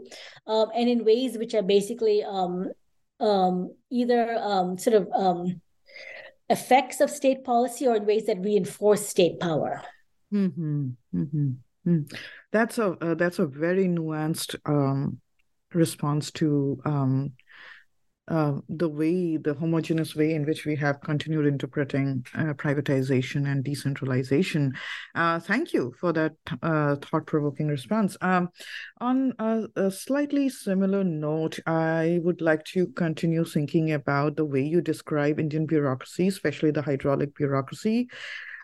um, 0.48 0.67
and 0.74 0.89
in 0.89 1.04
ways 1.04 1.38
which 1.38 1.54
are 1.54 1.62
basically 1.62 2.24
um, 2.24 2.70
um, 3.22 3.74
either 3.90 4.36
um, 4.40 4.78
sort 4.78 4.96
of 4.96 5.10
um, 5.14 5.62
effects 6.50 7.00
of 7.00 7.10
state 7.10 7.44
policy 7.44 7.88
or 7.88 7.96
in 7.96 8.06
ways 8.06 8.26
that 8.26 8.42
reinforce 8.42 9.08
state 9.08 9.40
power. 9.40 9.82
Mm-hmm. 10.34 10.90
Mm-hmm. 11.16 11.50
Mm. 11.88 12.14
That's 12.52 12.78
a 12.78 12.92
uh, 13.02 13.16
that's 13.16 13.40
a 13.40 13.48
very 13.48 13.86
nuanced 13.86 14.56
um, 14.66 15.20
response 15.74 16.32
to 16.32 16.80
um, 16.86 17.32
uh, 18.32 18.54
the 18.70 18.88
way, 18.88 19.36
the 19.36 19.54
homogeneous 19.54 20.15
way 20.15 20.34
in 20.34 20.46
which 20.46 20.65
we 20.65 20.74
have 20.78 21.02
continued 21.02 21.46
interpreting 21.46 22.26
uh, 22.34 22.54
privatization 22.54 23.52
and 23.52 23.63
decentralization. 23.63 24.72
Uh, 25.15 25.38
thank 25.38 25.74
you 25.74 25.94
for 26.00 26.13
that 26.13 26.32
uh, 26.63 26.96
thought 26.96 27.26
provoking 27.28 27.67
response. 27.67 28.15
Um, 28.22 28.48
on 29.02 29.34
a, 29.38 29.65
a, 29.76 29.91
slightly 29.91 30.48
similar 30.48 31.04
note, 31.04 31.60
I 31.67 32.22
would 32.24 32.39
like 32.39 32.63
to 32.65 32.88
continue 32.88 33.44
thinking 33.44 33.91
about 33.91 34.38
the 34.38 34.46
way 34.46 34.62
you 34.62 34.80
describe 34.80 35.38
Indian 35.38 35.65
bureaucracy, 35.65 36.30
especially 36.30 36.72
the 36.72 36.82
hydraulic 36.82 37.36
bureaucracy. 37.36 38.08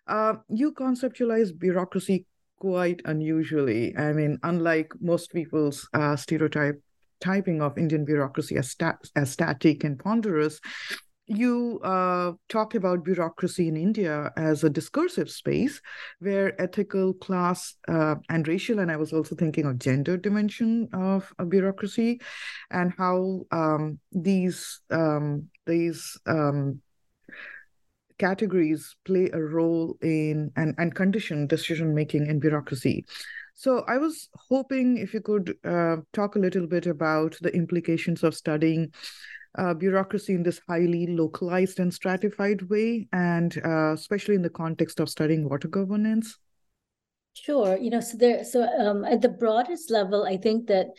Uh, 0.08 0.36
you 0.47 0.71
conceptualize 0.71 1.58
bureaucracy 1.58 2.25
quite 2.60 3.01
unusually. 3.03 3.95
I 3.97 4.13
mean, 4.13 4.39
unlike 4.43 4.93
most 5.01 5.32
people's 5.32 5.89
uh, 5.93 6.15
stereotype 6.15 6.82
typing 7.19 7.62
of 7.62 7.77
Indian 7.77 8.06
bureaucracy 8.06 8.58
as, 8.58 8.75
as 9.15 9.32
static 9.32 9.84
and 9.84 9.99
ponderous, 9.99 10.60
you 11.27 11.80
uh, 11.84 12.32
talk 12.47 12.73
about 12.73 13.03
bureaucracy 13.03 13.67
in 13.67 13.75
India 13.75 14.32
as 14.38 14.63
a 14.63 14.69
discursive 14.69 15.30
space 15.30 15.82
where 16.19 16.60
ethical, 16.62 17.13
class, 17.13 17.75
uh, 17.89 18.15
and 18.30 18.47
racial, 18.47 18.80
and 18.80 18.89
I 18.89 18.95
was 18.95 19.12
also 19.12 19.36
thinking 19.36 19.65
of 19.65 19.77
gender 19.77 20.15
dimension 20.15 20.88
of 20.93 21.32
a 21.38 21.45
bureaucracy, 21.45 22.21
and 22.71 22.93
how 22.97 23.41
um, 23.51 23.99
these 24.13 24.80
um, 24.89 25.47
these 25.65 26.17
um, 26.25 26.82
categories 28.17 28.95
play 29.06 29.30
a 29.34 29.39
role 29.39 29.97
in 30.01 30.51
and, 30.56 30.75
and 30.77 30.95
condition 30.95 31.45
decision 31.45 31.93
making 31.93 32.27
in 32.27 32.39
bureaucracy. 32.39 33.06
So 33.58 33.84
I 33.88 33.98
was 33.98 34.30
hoping 34.50 34.98
if 34.98 35.15
you 35.15 35.20
could 35.20 35.56
uh, 35.65 35.98
talk 36.13 36.36
a 36.36 36.39
little 36.39 36.67
bit 36.67 36.86
about 36.86 37.36
the 37.41 37.50
implications 37.50 38.24
of 38.24 38.36
studying 38.36 38.93
uh, 39.58 39.74
bureaucracy 39.74 40.36
in 40.36 40.43
this 40.43 40.62
highly 40.70 41.08
localized 41.08 41.80
and 41.80 41.91
stratified 41.91 42.62
way, 42.70 43.08
and 43.12 43.60
uh, 43.65 43.93
especially 43.93 44.36
in 44.36 44.43
the 44.43 44.50
context 44.52 45.00
of 45.00 45.10
studying 45.10 45.50
water 45.50 45.67
governance. 45.67 46.38
Sure. 47.34 47.76
You 47.76 47.89
know, 47.89 48.00
so 48.00 48.17
there, 48.17 48.43
so 48.43 48.62
um, 48.62 49.04
at 49.04 49.24
the 49.24 49.30
broadest 49.30 49.89
level, 49.89 50.24
I 50.24 50.38
think 50.38 50.67
that 50.67 50.89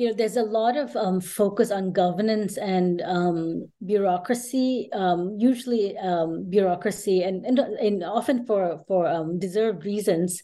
you 0.00 0.08
know 0.08 0.14
there's 0.14 0.38
a 0.38 0.42
lot 0.42 0.78
of 0.78 0.96
um, 0.96 1.20
focus 1.20 1.70
on 1.70 1.92
governance 1.92 2.56
and 2.56 3.02
um, 3.02 3.68
bureaucracy 3.84 4.88
um, 4.94 5.36
usually 5.38 5.94
um, 5.98 6.48
bureaucracy 6.48 7.22
and, 7.22 7.44
and, 7.44 7.58
and 7.58 8.02
often 8.02 8.46
for 8.46 8.82
for 8.88 9.06
um, 9.06 9.38
deserved 9.38 9.84
reasons 9.84 10.42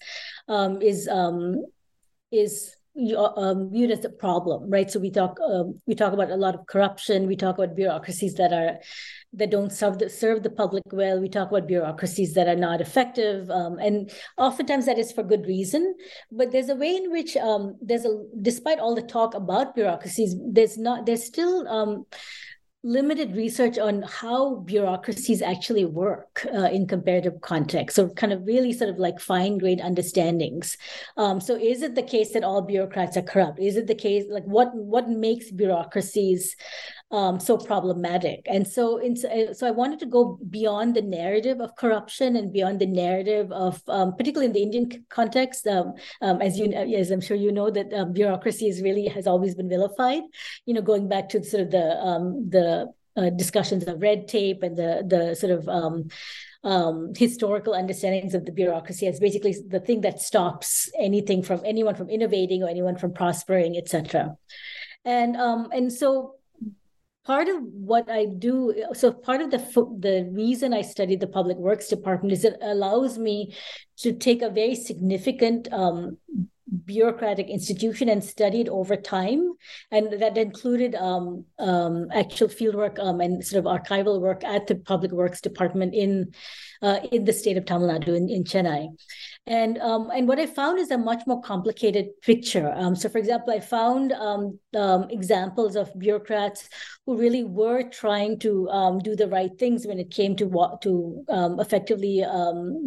um, 0.49 0.83
is 2.31 2.77
is 2.97 3.71
viewed 3.71 3.91
as 3.91 4.05
a 4.05 4.09
problem 4.09 4.69
right 4.71 4.91
so 4.91 4.99
we 4.99 5.11
talk 5.11 5.39
we 5.87 5.95
talk 5.95 6.13
about 6.13 6.31
a 6.31 6.37
lot 6.37 6.55
of 6.55 6.67
corruption 6.67 7.27
we 7.27 7.37
talk 7.37 7.59
about 7.59 7.77
bureaucracies 7.77 8.35
that 8.35 8.53
are 8.53 8.79
that 9.37 9.51
don't 9.51 9.73
serve 9.73 9.99
the, 9.99 10.09
serve 10.09 10.43
the 10.43 10.51
public 10.51 10.83
well. 10.93 11.21
We 11.21 11.29
talk 11.29 11.51
about 11.51 11.67
bureaucracies 11.69 12.33
that 12.35 12.49
are 12.49 12.57
not 12.57 12.81
effective, 12.81 13.51
um, 13.51 13.79
and 13.79 14.11
oftentimes 14.39 14.87
that 14.87 14.99
is 14.99 15.13
for 15.13 15.23
good 15.23 15.47
reason. 15.47 15.95
But 16.33 16.53
there's 16.53 16.71
a 16.71 16.75
way 16.75 16.97
in 16.97 17.11
which 17.11 17.37
um, 17.37 17.77
there's 17.81 18.07
a, 18.07 18.25
despite 18.41 18.79
all 18.79 18.95
the 18.95 19.03
talk 19.03 19.35
about 19.35 19.75
bureaucracies, 19.75 20.35
there's 20.41 20.79
not 20.79 21.07
there's 21.07 21.25
still 21.25 21.69
um, 21.69 22.07
limited 22.87 23.35
research 23.35 23.79
on 23.79 24.03
how 24.03 24.57
bureaucracies 24.57 25.43
actually 25.43 25.85
work 25.85 26.47
uh, 26.55 26.69
in 26.71 26.87
comparative 26.87 27.41
context. 27.41 27.97
So, 27.97 28.09
kind 28.11 28.33
of 28.33 28.47
really 28.47 28.73
sort 28.73 28.91
of 28.91 28.99
like 28.99 29.19
fine 29.19 29.59
grained 29.59 29.81
understandings. 29.81 30.77
Um, 31.17 31.41
so, 31.41 31.57
is 31.57 31.83
it 31.83 31.97
the 31.97 32.03
case 32.03 32.33
that 32.33 32.45
all 32.45 32.63
bureaucrats 32.63 33.17
are 33.17 33.23
corrupt? 33.23 33.59
Is 33.59 33.77
it 33.77 33.89
the 33.89 33.95
case 33.95 34.25
like 34.31 34.45
what 34.45 34.75
what 34.75 35.09
makes 35.09 35.51
bureaucracies 35.51 36.55
um, 37.11 37.39
so 37.39 37.57
problematic. 37.57 38.43
And 38.47 38.67
so, 38.67 38.99
in, 38.99 39.17
so 39.17 39.67
I 39.67 39.71
wanted 39.71 40.01
to 40.01 40.07
go 40.07 40.39
beyond 40.51 40.97
the 40.97 41.03
narrative 41.03 41.61
of 41.61 41.77
corruption 41.77 42.37
and 42.37 42.53
beyond 42.53 42.81
the 42.81 42.87
narrative 42.87 43.53
of, 43.53 43.81
um, 43.89 44.17
particularly 44.17 44.47
in 44.47 44.53
the 44.53 44.63
Indian 44.63 45.05
context, 45.09 45.67
um, 45.67 45.95
um 46.21 46.43
as 46.43 46.59
you, 46.59 46.73
as 46.73 47.11
I'm 47.11 47.21
sure 47.21 47.37
you 47.37 47.53
know, 47.53 47.71
that 47.71 47.93
um, 47.93 48.13
bureaucracy 48.13 48.67
is 48.67 48.83
really 48.83 49.07
has 49.07 49.27
always 49.27 49.55
been 49.55 49.69
vilified. 49.69 50.23
You 50.65 50.75
know, 50.75 50.83
going 50.83 51.09
back 51.09 51.29
to 51.31 51.45
sort 51.45 51.63
of 51.63 51.71
the 51.71 51.97
um, 51.99 52.51
the 52.51 52.93
uh, 53.17 53.31
discussions 53.31 53.85
of 53.85 54.03
red 54.03 54.27
tape 54.27 54.63
and 54.63 54.77
the 54.77 55.05
the 55.07 55.35
sort 55.37 55.53
of 55.53 55.69
um, 55.69 56.09
um, 56.65 57.13
historical 57.17 57.75
understandings 57.75 58.35
of 58.35 58.45
the 58.45 58.53
bureaucracy 58.53 59.07
as 59.07 59.21
basically 59.21 59.55
the 59.69 59.79
thing 59.79 60.01
that 60.01 60.21
stops 60.21 60.91
anything 60.99 61.43
from 61.43 61.63
anyone 61.65 61.95
from 61.95 62.11
innovating 62.11 62.65
or 62.65 62.69
anyone 62.69 62.97
from 62.97 63.13
prospering, 63.13 63.77
etc. 63.77 64.37
And 65.05 65.37
um, 65.37 65.69
and 65.73 65.93
so 65.93 66.36
part 67.27 67.49
of 67.49 67.57
what 67.63 68.09
I 68.09 68.27
do, 68.27 68.73
so 68.95 69.13
part 69.13 69.41
of 69.41 69.51
the 69.51 69.59
the 69.99 70.29
reason 70.31 70.73
I 70.73 70.83
studied 70.83 71.21
the 71.21 71.27
public 71.27 71.57
works 71.57 71.89
department 71.89 72.33
is 72.33 72.45
it 72.45 72.57
allows 72.63 73.19
me 73.19 73.55
to 73.99 74.13
take 74.13 74.43
a 74.43 74.51
very 74.51 74.77
significant 74.77 75.73
um, 75.73 76.19
bureaucratic 76.85 77.49
institution 77.49 78.09
and 78.09 78.23
studied 78.23 78.69
over 78.69 78.97
time, 78.97 79.53
and 79.91 80.21
that 80.21 80.39
included 80.39 80.95
um, 80.95 81.45
um, 81.59 82.09
actual 82.13 82.49
fieldwork 82.49 82.99
um, 83.01 83.21
and 83.21 83.45
sort 83.45 83.65
of 83.65 83.71
archival 83.71 84.21
work 84.21 84.45
at 84.45 84.67
the 84.69 84.77
Public 84.77 85.11
Works 85.11 85.41
Department 85.41 85.95
in 85.95 86.33
uh, 86.83 87.01
in 87.11 87.25
the 87.25 87.33
state 87.33 87.57
of 87.57 87.65
Tamil 87.65 87.89
Nadu 87.89 88.17
in, 88.17 88.29
in 88.29 88.45
Chennai. 88.45 88.89
And 89.49 89.79
um, 89.79 90.11
and 90.13 90.27
what 90.27 90.41
I 90.41 90.47
found 90.47 90.81
is 90.81 90.91
a 90.91 90.99
much 90.99 91.23
more 91.25 91.41
complicated 91.41 92.21
picture. 92.21 92.73
Um, 92.75 92.97
so, 92.97 93.09
for 93.09 93.19
example, 93.19 93.53
I 93.53 93.61
found 93.61 94.11
um, 94.11 94.59
um 94.77 95.09
examples 95.09 95.77
of 95.77 95.97
bureaucrats 95.97 96.69
who 97.07 97.17
really 97.17 97.45
were 97.45 97.85
trying 97.85 98.41
to 98.41 98.69
um, 98.71 98.99
do 98.99 99.15
the 99.15 99.29
right 99.29 99.57
things 99.57 99.87
when 99.87 100.01
it 100.01 100.11
came 100.11 100.35
to 100.37 100.51
to 100.83 101.25
um, 101.29 101.61
effectively 101.61 102.25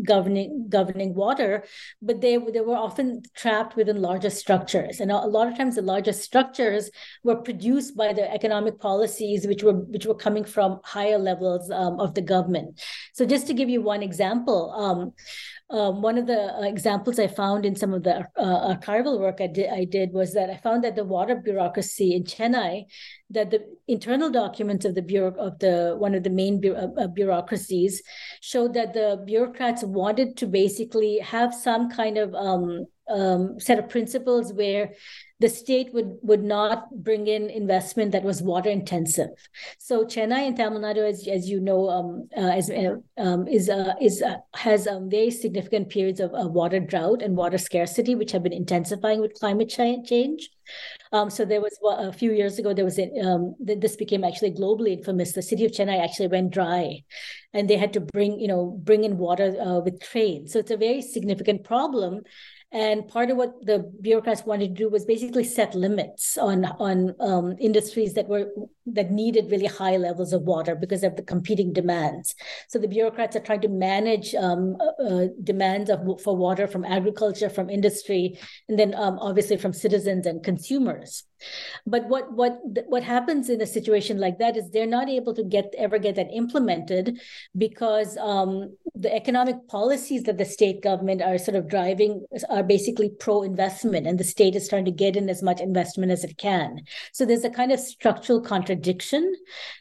governing 0.04 0.68
governing 0.68 1.14
water, 1.14 1.64
but 2.02 2.20
they 2.20 2.38
they 2.38 2.60
were 2.60 2.76
often 2.76 3.22
trapped 3.38 3.78
within 3.78 4.02
larger 4.02 4.30
structures, 4.30 5.00
and 5.00 5.12
a 5.12 5.16
lot 5.16 5.48
of 5.48 5.58
times 5.58 5.76
the 5.76 5.82
larger 5.82 6.12
structures 6.12 6.92
were 7.24 7.38
produced 7.38 7.96
by 7.96 8.12
the 8.12 8.30
economic 8.34 8.80
policies 8.80 9.48
which 9.48 9.64
were 9.64 9.80
which 9.94 10.06
were 10.06 10.14
coming 10.26 10.44
from 10.44 10.82
higher 10.84 11.18
levels 11.18 11.72
of 11.72 12.14
the 12.16 12.22
government. 12.22 12.82
So, 13.14 13.26
just 13.26 13.48
to 13.48 13.54
give 13.54 13.70
you 13.70 13.82
one 13.82 14.04
example 14.04 15.14
um, 15.72 16.02
one 16.02 16.18
of 16.18 16.26
the 16.26 16.56
uh, 16.56 16.62
examples 16.64 17.20
I 17.20 17.28
found 17.28 17.64
in 17.64 17.76
some 17.76 17.94
of 17.94 18.02
the 18.02 18.26
uh, 18.36 18.76
archival 18.76 19.20
work 19.20 19.40
I 19.40 19.48
did, 19.48 19.70
I 19.70 19.86
did 19.86 20.12
was 20.12 20.34
that 20.34 20.50
I 20.50 20.58
found 20.58 20.84
that 20.84 20.96
the 20.96 21.04
water 21.04 21.36
bureaucracy 21.36 22.16
in 22.16 22.24
Chennai, 22.24 22.86
that 23.30 23.52
the 23.52 23.62
internal 23.88 24.32
documents 24.32 24.86
of 24.86 24.96
the 24.96 25.04
bureau 25.04 25.34
of 25.38 25.60
the 25.60 25.96
one 25.98 26.16
of 26.16 26.24
the 26.24 26.32
main 26.32 26.60
bu- 26.60 26.74
uh, 26.74 27.08
bureaucracies 27.08 28.02
showed 28.42 28.74
that 28.74 28.94
the 28.94 29.22
bureaucrats 29.26 29.84
wanted 29.84 30.38
to 30.38 30.48
basically 30.48 31.20
have 31.20 31.54
some 31.54 31.90
kind 31.92 32.18
of 32.18 32.34
um, 32.34 32.88
um, 33.10 33.60
set 33.60 33.80
of 33.80 33.90
principles 33.90 34.54
where 34.54 34.94
the 35.40 35.48
state 35.48 35.94
would 35.94 36.18
would 36.22 36.44
not 36.44 36.90
bring 36.92 37.28
in 37.28 37.50
investment 37.50 38.12
that 38.12 38.24
was 38.24 38.42
water 38.42 38.70
intensive. 38.70 39.30
So 39.78 40.04
Chennai 40.04 40.48
and 40.48 40.56
Tamil 40.56 40.82
Nadu, 40.82 41.08
as, 41.08 41.28
as 41.28 41.50
you 41.50 41.62
know, 41.62 41.90
um, 41.90 42.28
uh, 42.36 42.52
as, 42.52 42.70
uh, 42.70 42.98
um, 43.18 43.48
is 43.48 43.70
uh, 43.70 43.94
is 44.02 44.22
uh, 44.22 44.38
has 44.54 44.86
um, 44.86 45.10
very 45.10 45.32
significant 45.32 45.90
periods 45.90 46.20
of, 46.20 46.32
water 46.34 46.80
drought 46.80 47.22
and 47.22 47.38
water 47.38 47.58
scarcity, 47.58 48.16
which 48.16 48.32
have 48.32 48.44
been 48.44 48.54
intensifying 48.54 49.22
with 49.22 49.34
climate 49.40 49.70
change. 49.70 50.50
Um, 51.12 51.30
so 51.30 51.46
there 51.46 51.62
was 51.62 51.78
a 51.84 52.14
few 52.14 52.32
years 52.32 52.60
ago 52.60 52.74
there 52.74 52.86
was 52.86 53.00
a, 53.00 53.10
um, 53.20 53.56
this 53.60 53.96
became 53.96 54.24
actually 54.24 54.52
globally 54.52 54.98
infamous. 54.98 55.34
The 55.34 55.42
city 55.42 55.66
of 55.66 55.72
Chennai 55.72 56.04
actually 56.04 56.28
went 56.28 56.52
dry, 56.52 57.04
and 57.54 57.70
they 57.70 57.78
had 57.78 57.94
to 57.94 58.02
bring 58.02 58.40
you 58.42 58.50
know 58.50 58.78
bring 58.84 59.06
in 59.06 59.18
water 59.18 59.56
uh, 59.60 59.80
with 59.80 60.02
trains. 60.02 60.52
So 60.52 60.60
it's 60.60 60.72
a 60.72 60.78
very 60.78 61.02
significant 61.02 61.64
problem 61.64 62.24
and 62.72 63.08
part 63.08 63.32
of 63.32 63.38
what 63.38 63.66
the 63.66 63.80
bureaucrats 64.02 64.46
wanted 64.46 64.76
to 64.76 64.84
do 64.84 64.90
was 64.90 65.06
basically 65.06 65.44
set 65.44 65.74
limits 65.74 66.38
on 66.38 66.66
on 66.66 67.16
um, 67.20 67.56
industries 67.60 68.14
that 68.14 68.28
were 68.28 68.52
that 68.94 69.12
needed 69.12 69.52
really 69.52 69.66
high 69.66 69.98
levels 69.98 70.34
of 70.34 70.44
water 70.44 70.76
because 70.76 71.04
of 71.04 71.16
the 71.16 71.24
competing 71.24 71.74
demands. 71.74 72.36
So 72.68 72.80
the 72.80 72.88
bureaucrats 72.88 73.36
are 73.36 73.42
trying 73.42 73.62
to 73.62 73.70
manage 73.70 74.36
um, 74.36 74.78
uh, 74.80 75.04
uh 75.04 75.28
demands 75.44 75.90
of, 75.90 76.00
for 76.22 76.36
water 76.36 76.68
from 76.68 76.86
agriculture, 76.86 77.50
from 77.50 77.70
industry, 77.70 78.40
and 78.68 78.78
then 78.78 78.94
um, 78.96 79.20
obviously 79.20 79.58
from 79.58 79.74
citizens 79.74 80.26
and 80.26 80.44
consumers. 80.44 81.24
But 81.86 82.08
what 82.10 82.34
what 82.34 82.60
what 82.88 83.04
happens 83.04 83.50
in 83.50 83.62
a 83.62 83.66
situation 83.66 84.18
like 84.20 84.40
that 84.40 84.58
is 84.58 84.70
they're 84.70 84.86
not 84.86 85.10
able 85.10 85.34
to 85.36 85.44
get 85.44 85.74
ever 85.78 85.98
get 85.98 86.16
that 86.16 86.34
implemented 86.34 87.20
because 87.58 88.18
um, 88.18 88.76
the 88.94 89.14
economic 89.16 89.56
policies 89.70 90.24
that 90.24 90.38
the 90.38 90.46
state 90.46 90.82
government 90.84 91.22
are 91.22 91.38
sort 91.38 91.56
of 91.56 91.70
driving 91.70 92.26
are 92.50 92.64
basically 92.64 93.10
pro 93.10 93.44
investment, 93.44 94.06
and 94.06 94.20
the 94.20 94.24
state 94.24 94.56
is 94.56 94.68
trying 94.68 94.86
to 94.86 94.92
get 94.92 95.16
in 95.16 95.30
as 95.30 95.42
much 95.42 95.62
investment 95.62 96.12
as 96.12 96.24
it 96.24 96.38
can. 96.38 96.82
So 97.14 97.26
there's 97.26 97.46
a 97.46 97.50
kind 97.50 97.72
of 97.72 97.80
structural 97.80 98.42
contradiction 98.42 98.79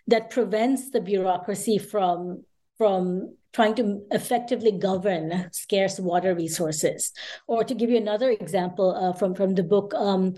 that 0.06 0.30
prevents 0.30 0.90
the 0.90 1.00
bureaucracy 1.00 1.78
from 1.78 2.44
from 2.76 3.34
trying 3.52 3.74
to 3.74 4.02
effectively 4.12 4.70
govern 4.70 5.48
scarce 5.52 5.98
water 5.98 6.34
resources. 6.34 7.12
Or 7.46 7.64
to 7.64 7.74
give 7.74 7.90
you 7.90 7.96
another 7.96 8.30
example 8.30 8.94
uh, 8.94 9.12
from 9.12 9.34
from 9.34 9.54
the 9.54 9.64
book, 9.64 9.94
um, 9.94 10.34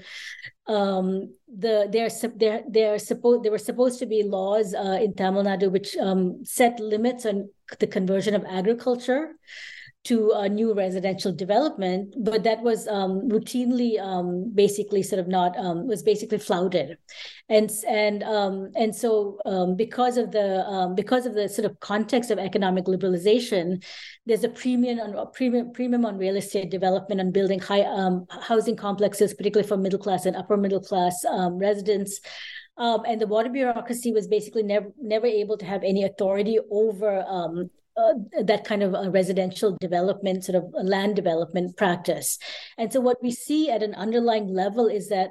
um, 0.66 1.34
the 1.48 1.88
they're 1.90 2.98
supposed 2.98 3.44
there 3.44 3.52
were 3.52 3.58
supposed 3.58 3.98
to 3.98 4.06
be 4.06 4.22
laws 4.22 4.74
uh, 4.74 4.98
in 5.02 5.14
Tamil 5.14 5.44
Nadu 5.44 5.70
which 5.70 5.96
um, 5.96 6.44
set 6.44 6.80
limits 6.80 7.26
on 7.26 7.50
the 7.78 7.86
conversion 7.86 8.34
of 8.34 8.44
agriculture 8.48 9.34
to 10.02 10.32
a 10.34 10.48
new 10.48 10.72
residential 10.72 11.30
development, 11.30 12.14
but 12.18 12.42
that 12.44 12.62
was 12.62 12.88
um, 12.88 13.28
routinely 13.28 14.00
um, 14.00 14.50
basically 14.54 15.02
sort 15.02 15.20
of 15.20 15.28
not 15.28 15.54
um, 15.58 15.86
was 15.86 16.02
basically 16.02 16.38
flouted, 16.38 16.96
and 17.50 17.70
and 17.86 18.22
um, 18.22 18.70
and 18.76 18.96
so 18.96 19.38
um, 19.44 19.76
because 19.76 20.16
of 20.16 20.30
the 20.32 20.64
um, 20.64 20.94
because 20.94 21.26
of 21.26 21.34
the 21.34 21.48
sort 21.48 21.70
of 21.70 21.78
context 21.80 22.30
of 22.30 22.38
economic 22.38 22.86
liberalization, 22.86 23.84
there's 24.24 24.42
a 24.42 24.48
premium 24.48 25.00
on 25.00 25.32
premium 25.32 25.70
premium 25.72 26.06
on 26.06 26.16
real 26.16 26.36
estate 26.36 26.70
development 26.70 27.20
and 27.20 27.34
building 27.34 27.58
high 27.58 27.84
housing 28.40 28.76
complexes, 28.76 29.34
particularly 29.34 29.68
for 29.68 29.76
middle 29.76 29.98
class 29.98 30.24
and 30.24 30.34
upper 30.34 30.56
middle 30.56 30.80
class 30.80 31.14
residents. 31.52 32.20
Um, 32.78 33.02
and 33.06 33.20
the 33.20 33.26
water 33.26 33.50
bureaucracy 33.50 34.12
was 34.12 34.26
basically 34.26 34.62
never 34.62 34.86
never 34.98 35.26
able 35.26 35.58
to 35.58 35.66
have 35.66 35.82
any 35.84 36.04
authority 36.04 36.58
over 36.70 37.22
um, 37.28 37.68
uh, 38.00 38.42
that 38.42 38.64
kind 38.64 38.82
of 38.82 38.94
a 38.94 39.10
residential 39.10 39.76
development, 39.80 40.44
sort 40.44 40.56
of 40.56 40.72
land 40.82 41.16
development 41.16 41.76
practice. 41.76 42.38
And 42.78 42.92
so, 42.92 43.00
what 43.00 43.22
we 43.22 43.30
see 43.30 43.70
at 43.70 43.82
an 43.82 43.94
underlying 43.94 44.48
level 44.48 44.86
is 44.86 45.08
that 45.08 45.30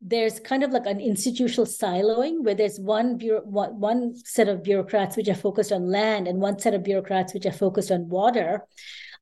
there's 0.00 0.38
kind 0.40 0.62
of 0.62 0.70
like 0.70 0.86
an 0.86 1.00
institutional 1.00 1.66
siloing 1.66 2.44
where 2.44 2.54
there's 2.54 2.78
one 2.78 3.18
bureau, 3.18 3.42
one, 3.42 3.80
one 3.80 4.14
set 4.16 4.48
of 4.48 4.62
bureaucrats 4.62 5.16
which 5.16 5.28
are 5.28 5.34
focused 5.34 5.72
on 5.72 5.90
land 5.90 6.28
and 6.28 6.40
one 6.40 6.58
set 6.58 6.74
of 6.74 6.84
bureaucrats 6.84 7.34
which 7.34 7.46
are 7.46 7.52
focused 7.52 7.90
on 7.90 8.08
water. 8.08 8.64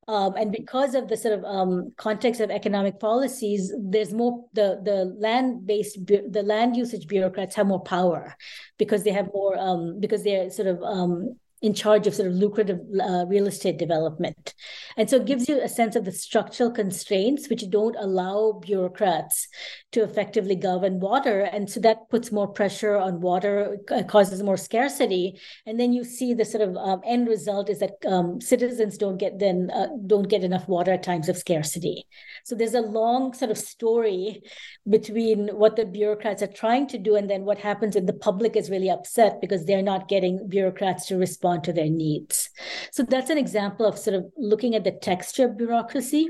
Um, 0.08 0.36
and 0.36 0.52
because 0.52 0.94
of 0.94 1.08
the 1.08 1.16
sort 1.16 1.34
of 1.36 1.44
um, 1.44 1.92
context 1.96 2.40
of 2.40 2.50
economic 2.50 3.00
policies, 3.00 3.72
there's 3.76 4.12
more 4.12 4.44
the 4.52 4.80
the 4.84 5.16
land 5.18 5.66
based 5.66 5.98
the 6.06 6.44
land 6.44 6.76
usage 6.76 7.08
bureaucrats 7.08 7.56
have 7.56 7.66
more 7.66 7.82
power 7.82 8.36
because 8.78 9.02
they 9.02 9.10
have 9.10 9.26
more 9.34 9.58
um, 9.58 9.98
because 9.98 10.22
they're 10.22 10.48
sort 10.50 10.68
of 10.68 10.80
um, 10.82 11.36
in 11.66 11.74
charge 11.74 12.06
of 12.06 12.14
sort 12.14 12.28
of 12.28 12.34
lucrative 12.34 12.78
uh, 13.00 13.26
real 13.26 13.48
estate 13.48 13.76
development. 13.76 14.54
And 14.96 15.10
so 15.10 15.16
it 15.16 15.26
gives 15.26 15.48
you 15.48 15.60
a 15.60 15.68
sense 15.68 15.96
of 15.96 16.04
the 16.04 16.12
structural 16.12 16.70
constraints 16.70 17.48
which 17.50 17.68
don't 17.70 17.96
allow 17.98 18.60
bureaucrats 18.64 19.48
to 19.92 20.04
effectively 20.04 20.54
govern 20.54 21.00
water. 21.00 21.40
And 21.40 21.68
so 21.68 21.80
that 21.80 22.08
puts 22.08 22.30
more 22.30 22.46
pressure 22.46 22.96
on 22.96 23.20
water, 23.20 23.78
uh, 23.90 24.04
causes 24.04 24.42
more 24.42 24.56
scarcity. 24.56 25.40
And 25.66 25.78
then 25.80 25.92
you 25.92 26.04
see 26.04 26.34
the 26.34 26.44
sort 26.44 26.68
of 26.68 26.76
um, 26.76 27.00
end 27.04 27.26
result 27.26 27.68
is 27.68 27.80
that 27.80 27.96
um, 28.06 28.40
citizens 28.40 28.96
don't 28.96 29.18
get 29.18 29.38
then 29.40 29.70
uh, 29.74 29.88
don't 30.06 30.28
get 30.28 30.44
enough 30.44 30.68
water 30.68 30.92
at 30.92 31.02
times 31.02 31.28
of 31.28 31.36
scarcity. 31.36 32.06
So 32.44 32.54
there's 32.54 32.74
a 32.74 32.80
long 32.80 33.32
sort 33.32 33.50
of 33.50 33.58
story 33.58 34.42
between 34.88 35.48
what 35.48 35.74
the 35.74 35.84
bureaucrats 35.84 36.42
are 36.42 36.46
trying 36.46 36.86
to 36.88 36.98
do 36.98 37.16
and 37.16 37.28
then 37.28 37.44
what 37.44 37.58
happens 37.58 37.96
when 37.96 38.06
the 38.06 38.12
public 38.12 38.54
is 38.54 38.70
really 38.70 38.88
upset 38.90 39.40
because 39.40 39.64
they're 39.64 39.82
not 39.82 40.08
getting 40.08 40.48
bureaucrats 40.48 41.06
to 41.06 41.16
respond 41.16 41.55
respond 41.56 41.64
to 41.64 41.72
their 41.72 41.90
needs. 41.90 42.50
So 42.92 43.02
that's 43.02 43.30
an 43.30 43.38
example 43.38 43.86
of 43.86 43.98
sort 43.98 44.16
of 44.16 44.24
looking 44.36 44.74
at 44.74 44.84
the 44.84 44.92
texture 44.92 45.46
of 45.46 45.56
bureaucracy. 45.56 46.28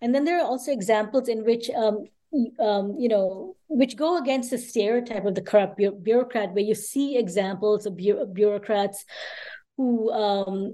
And 0.00 0.14
then 0.14 0.24
there 0.24 0.38
are 0.38 0.46
also 0.46 0.72
examples 0.72 1.28
in 1.28 1.44
which 1.44 1.70
um, 1.70 2.04
um, 2.58 2.96
you 2.98 3.08
know, 3.08 3.54
which 3.68 3.96
go 3.96 4.18
against 4.18 4.50
the 4.50 4.58
stereotype 4.58 5.24
of 5.24 5.36
the 5.36 5.42
corrupt 5.42 5.76
bu- 5.78 6.02
bureaucrat, 6.02 6.52
where 6.52 6.64
you 6.64 6.74
see 6.74 7.16
examples 7.16 7.86
of 7.86 7.96
bu- 7.96 8.26
bureaucrats 8.26 9.04
who 9.76 10.10
um, 10.10 10.72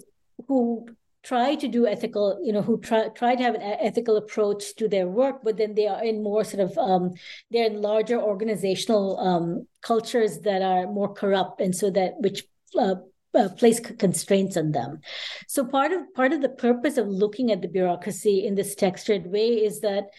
who 0.48 0.86
try 1.22 1.54
to 1.54 1.68
do 1.68 1.86
ethical, 1.86 2.40
you 2.42 2.52
know, 2.52 2.62
who 2.62 2.80
try 2.80 3.08
try 3.08 3.36
to 3.36 3.42
have 3.42 3.54
an 3.54 3.60
ethical 3.60 4.16
approach 4.16 4.74
to 4.76 4.88
their 4.88 5.06
work, 5.06 5.44
but 5.44 5.58
then 5.58 5.74
they 5.74 5.86
are 5.86 6.02
in 6.02 6.22
more 6.22 6.44
sort 6.44 6.64
of 6.64 6.78
um, 6.78 7.12
they're 7.50 7.66
in 7.66 7.82
larger 7.82 8.18
organizational 8.18 9.20
um, 9.20 9.66
cultures 9.82 10.40
that 10.40 10.62
are 10.62 10.86
more 10.86 11.12
corrupt, 11.12 11.60
and 11.60 11.76
so 11.76 11.90
that 11.90 12.14
which 12.20 12.44
uh, 12.78 12.94
uh, 13.34 13.48
place 13.50 13.80
constraints 13.80 14.56
on 14.56 14.72
them. 14.72 15.00
So 15.46 15.64
part 15.64 15.92
of 15.92 16.12
part 16.14 16.32
of 16.32 16.40
the 16.40 16.48
purpose 16.48 16.96
of 16.98 17.06
looking 17.06 17.52
at 17.52 17.62
the 17.62 17.68
bureaucracy 17.68 18.46
in 18.46 18.54
this 18.54 18.74
textured 18.74 19.26
way 19.26 19.64
is 19.64 19.80
that 19.80 20.10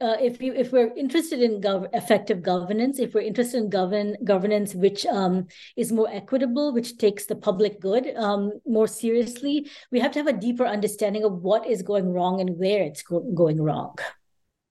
uh, 0.00 0.16
if 0.20 0.42
you 0.42 0.52
if 0.54 0.72
we're 0.72 0.92
interested 0.94 1.40
in 1.40 1.60
gov- 1.60 1.88
effective 1.94 2.42
governance, 2.42 2.98
if 2.98 3.14
we're 3.14 3.20
interested 3.20 3.58
in 3.58 3.70
govern 3.70 4.16
governance 4.24 4.74
which 4.74 5.06
um, 5.06 5.46
is 5.76 5.92
more 5.92 6.08
equitable, 6.10 6.72
which 6.72 6.98
takes 6.98 7.26
the 7.26 7.36
public 7.36 7.80
good 7.80 8.14
um, 8.16 8.52
more 8.66 8.88
seriously, 8.88 9.70
we 9.90 10.00
have 10.00 10.12
to 10.12 10.18
have 10.18 10.26
a 10.26 10.32
deeper 10.32 10.66
understanding 10.66 11.24
of 11.24 11.42
what 11.42 11.66
is 11.66 11.82
going 11.82 12.12
wrong 12.12 12.40
and 12.40 12.58
where 12.58 12.82
it's 12.82 13.02
go- 13.02 13.20
going 13.34 13.62
wrong. 13.62 13.94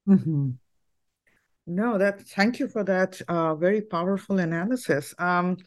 Mm-hmm. 0.07 0.51
No, 1.65 1.97
that. 1.97 2.21
Thank 2.27 2.59
you 2.59 2.67
for 2.67 2.83
that 2.83 3.21
uh, 3.29 3.55
very 3.55 3.81
powerful 3.81 4.39
analysis. 4.39 5.15
Um, 5.17 5.57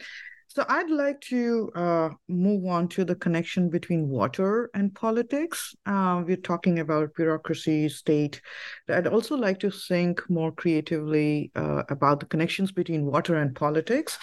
So 0.49 0.65
I'd 0.67 0.89
like 0.89 1.19
to 1.21 1.69
uh, 1.75 2.09
move 2.27 2.65
on 2.65 2.87
to 2.89 3.05
the 3.05 3.15
connection 3.15 3.69
between 3.69 4.07
water 4.07 4.69
and 4.73 4.93
politics. 4.95 5.75
Uh, 5.85 6.23
we're 6.25 6.37
talking 6.37 6.79
about 6.79 7.13
bureaucracy, 7.15 7.89
state. 7.89 8.41
I'd 8.89 9.07
also 9.07 9.35
like 9.35 9.59
to 9.59 9.69
think 9.69 10.27
more 10.29 10.51
creatively 10.51 11.51
uh, 11.55 11.83
about 11.89 12.21
the 12.21 12.25
connections 12.25 12.71
between 12.71 13.05
water 13.05 13.35
and 13.35 13.55
politics. 13.55 14.17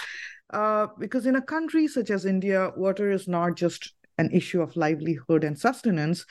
Uh, 0.53 0.87
because 0.99 1.27
in 1.27 1.37
a 1.37 1.43
country 1.43 1.87
such 1.87 2.11
as 2.11 2.25
India, 2.25 2.71
water 2.77 3.11
is 3.11 3.29
not 3.29 3.55
just 3.57 3.93
an 4.19 4.31
issue 4.31 4.63
of 4.63 4.77
livelihood 4.77 5.45
and 5.45 5.59
sustenance, 5.59 6.25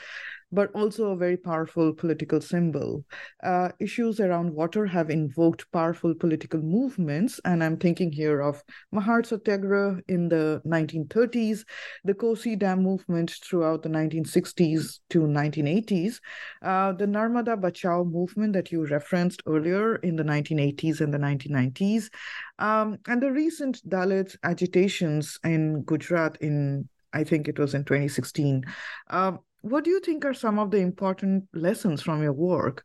but 0.54 0.72
also 0.74 1.12
a 1.12 1.18
very 1.18 1.36
powerful 1.36 1.92
political 1.94 2.40
symbol. 2.40 3.04
Uh, 3.44 3.70
issues 3.80 4.20
around 4.20 4.54
water 4.54 4.86
have 4.86 5.10
invoked 5.10 5.70
powerful 5.72 6.14
political 6.14 6.62
movements, 6.62 7.40
and 7.44 7.64
I'm 7.64 7.78
thinking 7.78 8.12
here 8.12 8.40
of 8.40 8.64
Mahad 8.94 9.26
Satyagraha 9.26 10.02
in 10.08 10.30
the 10.30 10.62
1930s, 10.66 11.66
the 12.04 12.14
Kosi 12.14 12.58
Dam 12.58 12.84
movement 12.84 13.32
throughout 13.44 13.82
the 13.82 13.90
1960s 13.90 15.00
to 15.10 15.22
1980s, 15.22 16.20
uh, 16.62 16.94
the 16.94 17.06
Narmada 17.06 17.60
Bachao 17.60 18.10
movement 18.10 18.54
that 18.54 18.72
you 18.72 18.86
referenced 18.86 19.42
earlier 19.48 19.96
in 19.98 20.16
the 20.16 20.24
1980s 20.24 21.02
and 21.02 21.12
the 21.12 21.18
1990s, 21.18 22.10
um, 22.60 22.98
and 23.08 23.24
the 23.24 23.32
recent 23.32 23.82
Dalit 23.90 24.36
agitations 24.44 25.40
in 25.44 25.82
Gujarat 25.84 26.38
in 26.42 26.88
I 27.16 27.24
think 27.24 27.48
it 27.48 27.60
was 27.60 27.76
in 27.76 27.84
2016. 27.84 28.64
Um, 29.12 29.40
what 29.64 29.86
do 29.86 29.90
you 29.90 30.02
think 30.02 30.26
are 30.26 30.34
some 30.34 30.60
of 30.60 30.72
the 30.72 30.78
important 30.78 31.46
lessons 31.54 32.02
from 32.02 32.22
your 32.22 32.34
work 32.34 32.84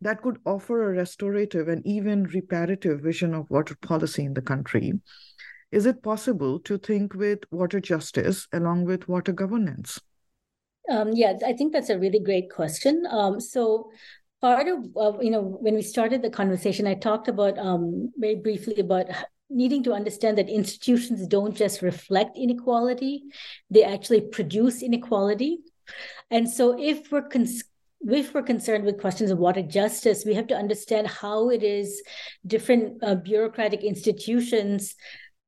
that 0.00 0.22
could 0.22 0.38
offer 0.44 0.82
a 0.90 0.96
restorative 0.96 1.68
and 1.68 1.86
even 1.86 2.24
reparative 2.24 3.00
vision 3.00 3.32
of 3.32 3.48
water 3.48 3.76
policy 3.80 4.24
in 4.24 4.34
the 4.34 4.42
country? 4.42 4.92
Is 5.70 5.86
it 5.86 6.02
possible 6.02 6.58
to 6.60 6.78
think 6.78 7.14
with 7.14 7.40
water 7.52 7.78
justice 7.78 8.48
along 8.52 8.86
with 8.86 9.08
water 9.08 9.32
governance? 9.32 10.00
Um, 10.90 11.12
yeah, 11.12 11.34
I 11.46 11.52
think 11.52 11.72
that's 11.72 11.90
a 11.90 11.98
really 11.98 12.20
great 12.20 12.50
question. 12.50 13.04
Um, 13.08 13.38
so, 13.40 13.90
part 14.40 14.66
of 14.66 14.78
uh, 14.96 15.20
you 15.20 15.30
know 15.30 15.42
when 15.42 15.74
we 15.74 15.82
started 15.82 16.22
the 16.22 16.30
conversation, 16.30 16.88
I 16.88 16.94
talked 16.94 17.28
about 17.28 17.56
um, 17.56 18.12
very 18.16 18.34
briefly 18.34 18.80
about 18.80 19.06
needing 19.48 19.84
to 19.84 19.92
understand 19.92 20.38
that 20.38 20.48
institutions 20.48 21.26
don't 21.28 21.56
just 21.56 21.82
reflect 21.82 22.36
inequality; 22.36 23.22
they 23.70 23.84
actually 23.84 24.22
produce 24.22 24.82
inequality. 24.82 25.60
And 26.30 26.48
so 26.48 26.78
if 26.78 27.10
we're 27.10 27.28
cons- 27.28 27.64
if 28.06 28.34
we're 28.34 28.42
concerned 28.42 28.84
with 28.84 29.00
questions 29.00 29.30
of 29.30 29.38
water 29.38 29.62
justice, 29.62 30.24
we 30.24 30.34
have 30.34 30.46
to 30.48 30.56
understand 30.56 31.06
how 31.06 31.48
it 31.48 31.62
is 31.62 32.02
different 32.46 33.02
uh, 33.02 33.14
bureaucratic 33.14 33.82
institutions, 33.82 34.94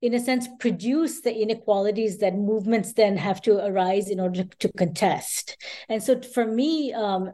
in 0.01 0.15
a 0.15 0.21
sense, 0.21 0.49
produce 0.59 1.21
the 1.21 1.35
inequalities 1.35 2.19
that 2.19 2.35
movements 2.35 2.95
then 2.95 3.17
have 3.17 3.43
to 3.43 3.65
arise 3.65 4.09
in 4.09 4.21
order 4.21 4.45
to 4.45 4.73
contest. 4.73 5.57
And 5.89 6.03
so, 6.03 6.21
for 6.23 6.47
me, 6.47 6.95
um, 6.95 7.33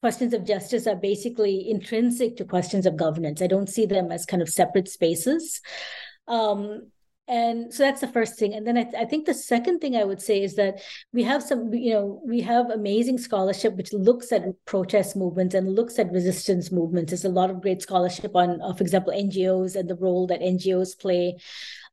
questions 0.00 0.34
of 0.34 0.44
justice 0.44 0.86
are 0.86 0.96
basically 0.96 1.68
intrinsic 1.70 2.36
to 2.36 2.44
questions 2.44 2.86
of 2.86 2.96
governance. 2.96 3.40
I 3.40 3.46
don't 3.46 3.68
see 3.68 3.86
them 3.86 4.12
as 4.12 4.26
kind 4.26 4.42
of 4.42 4.48
separate 4.48 4.88
spaces. 4.88 5.60
Um, 6.28 6.91
and 7.32 7.72
so 7.72 7.82
that's 7.82 8.02
the 8.02 8.08
first 8.08 8.38
thing. 8.38 8.52
And 8.52 8.66
then 8.66 8.76
I, 8.76 8.82
th- 8.82 8.94
I, 8.94 9.06
think 9.06 9.24
the 9.24 9.32
second 9.32 9.78
thing 9.78 9.96
i 9.96 10.04
would 10.04 10.20
say 10.20 10.42
is 10.42 10.54
that 10.56 10.82
we 11.14 11.22
have 11.22 11.42
some 11.42 11.72
you 11.72 11.94
know 11.94 12.20
we 12.26 12.42
have 12.42 12.68
amazing 12.68 13.16
scholarship 13.16 13.74
which 13.74 13.94
looks 13.94 14.32
at 14.32 14.42
protest 14.66 15.16
movements 15.16 15.54
and 15.54 15.74
looks 15.74 15.98
at 15.98 16.12
resistance 16.12 16.70
movements. 16.70 17.10
There's 17.10 17.24
a 17.24 17.30
lot 17.40 17.48
of 17.48 17.62
great 17.62 17.80
scholarship 17.80 18.36
on 18.36 18.60
uh, 18.60 18.74
for 18.74 18.82
example 18.82 19.14
ngos 19.14 19.76
and 19.76 19.88
the 19.88 19.96
role 19.96 20.26
that 20.26 20.40
ngos 20.40 20.98
play 20.98 21.38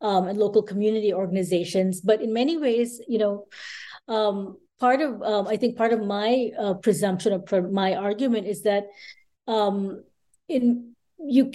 um, 0.02 0.28
and 0.28 0.38
local 0.38 0.62
community 0.62 1.13
organizations. 1.13 2.02
But 2.02 2.21
in 2.21 2.34
many 2.34 2.58
ways 2.58 3.02
you 3.08 3.19
know 3.19 3.47
um, 4.10 4.58
part 4.80 4.99
of 4.99 5.21
um, 5.21 5.47
i 5.47 5.56
think 5.56 5.78
part 5.78 5.93
of 5.93 6.02
my 6.02 6.52
uh, 6.60 6.73
presumption 6.73 7.32
or 7.34 7.62
my 7.62 7.95
argument 7.95 8.45
is 8.45 8.63
that 8.63 8.88
um, 9.47 10.04
in 10.49 10.95
you 11.17 11.52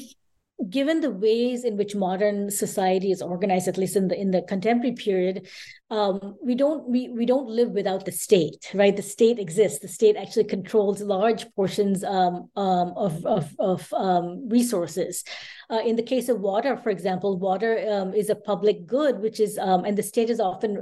given 0.71 1.01
the 1.01 1.11
ways 1.11 1.65
in 1.65 1.77
which 1.77 1.95
modern 1.95 2.51
society 2.51 3.11
is 3.11 3.21
organized 3.21 3.69
at 3.69 3.77
least 3.77 3.97
in 3.97 4.09
the 4.09 4.19
in 4.19 4.31
the 4.31 4.43
contemporary 4.43 4.95
period 4.95 5.49
um, 5.95 6.37
we 6.43 6.55
don't 6.55 6.89
we, 6.89 7.09
we 7.09 7.25
don't 7.25 7.49
live 7.49 7.71
without 7.71 8.05
the 8.05 8.13
state 8.13 8.65
right? 8.75 8.97
The 8.97 9.03
state 9.03 9.39
exists. 9.39 9.79
The 9.79 9.89
state 9.89 10.17
actually 10.17 10.45
controls 10.45 11.01
large 11.01 11.43
portions 11.55 12.03
um, 12.03 12.51
um, 12.57 12.93
of 12.97 13.25
of, 13.25 13.55
of 13.59 13.93
um, 13.93 14.49
resources. 14.49 15.25
Uh, 15.71 15.81
in 15.91 15.97
the 15.97 16.03
case 16.03 16.29
of 16.29 16.41
water 16.41 16.77
for 16.77 16.91
example 16.91 17.39
water 17.39 17.73
um, 17.91 18.13
is 18.13 18.29
a 18.29 18.35
public 18.35 18.87
good 18.87 19.21
which 19.21 19.41
is 19.41 19.57
um, 19.59 19.85
and 19.85 19.97
the 19.97 20.03
state 20.03 20.29
is 20.29 20.41
often 20.41 20.73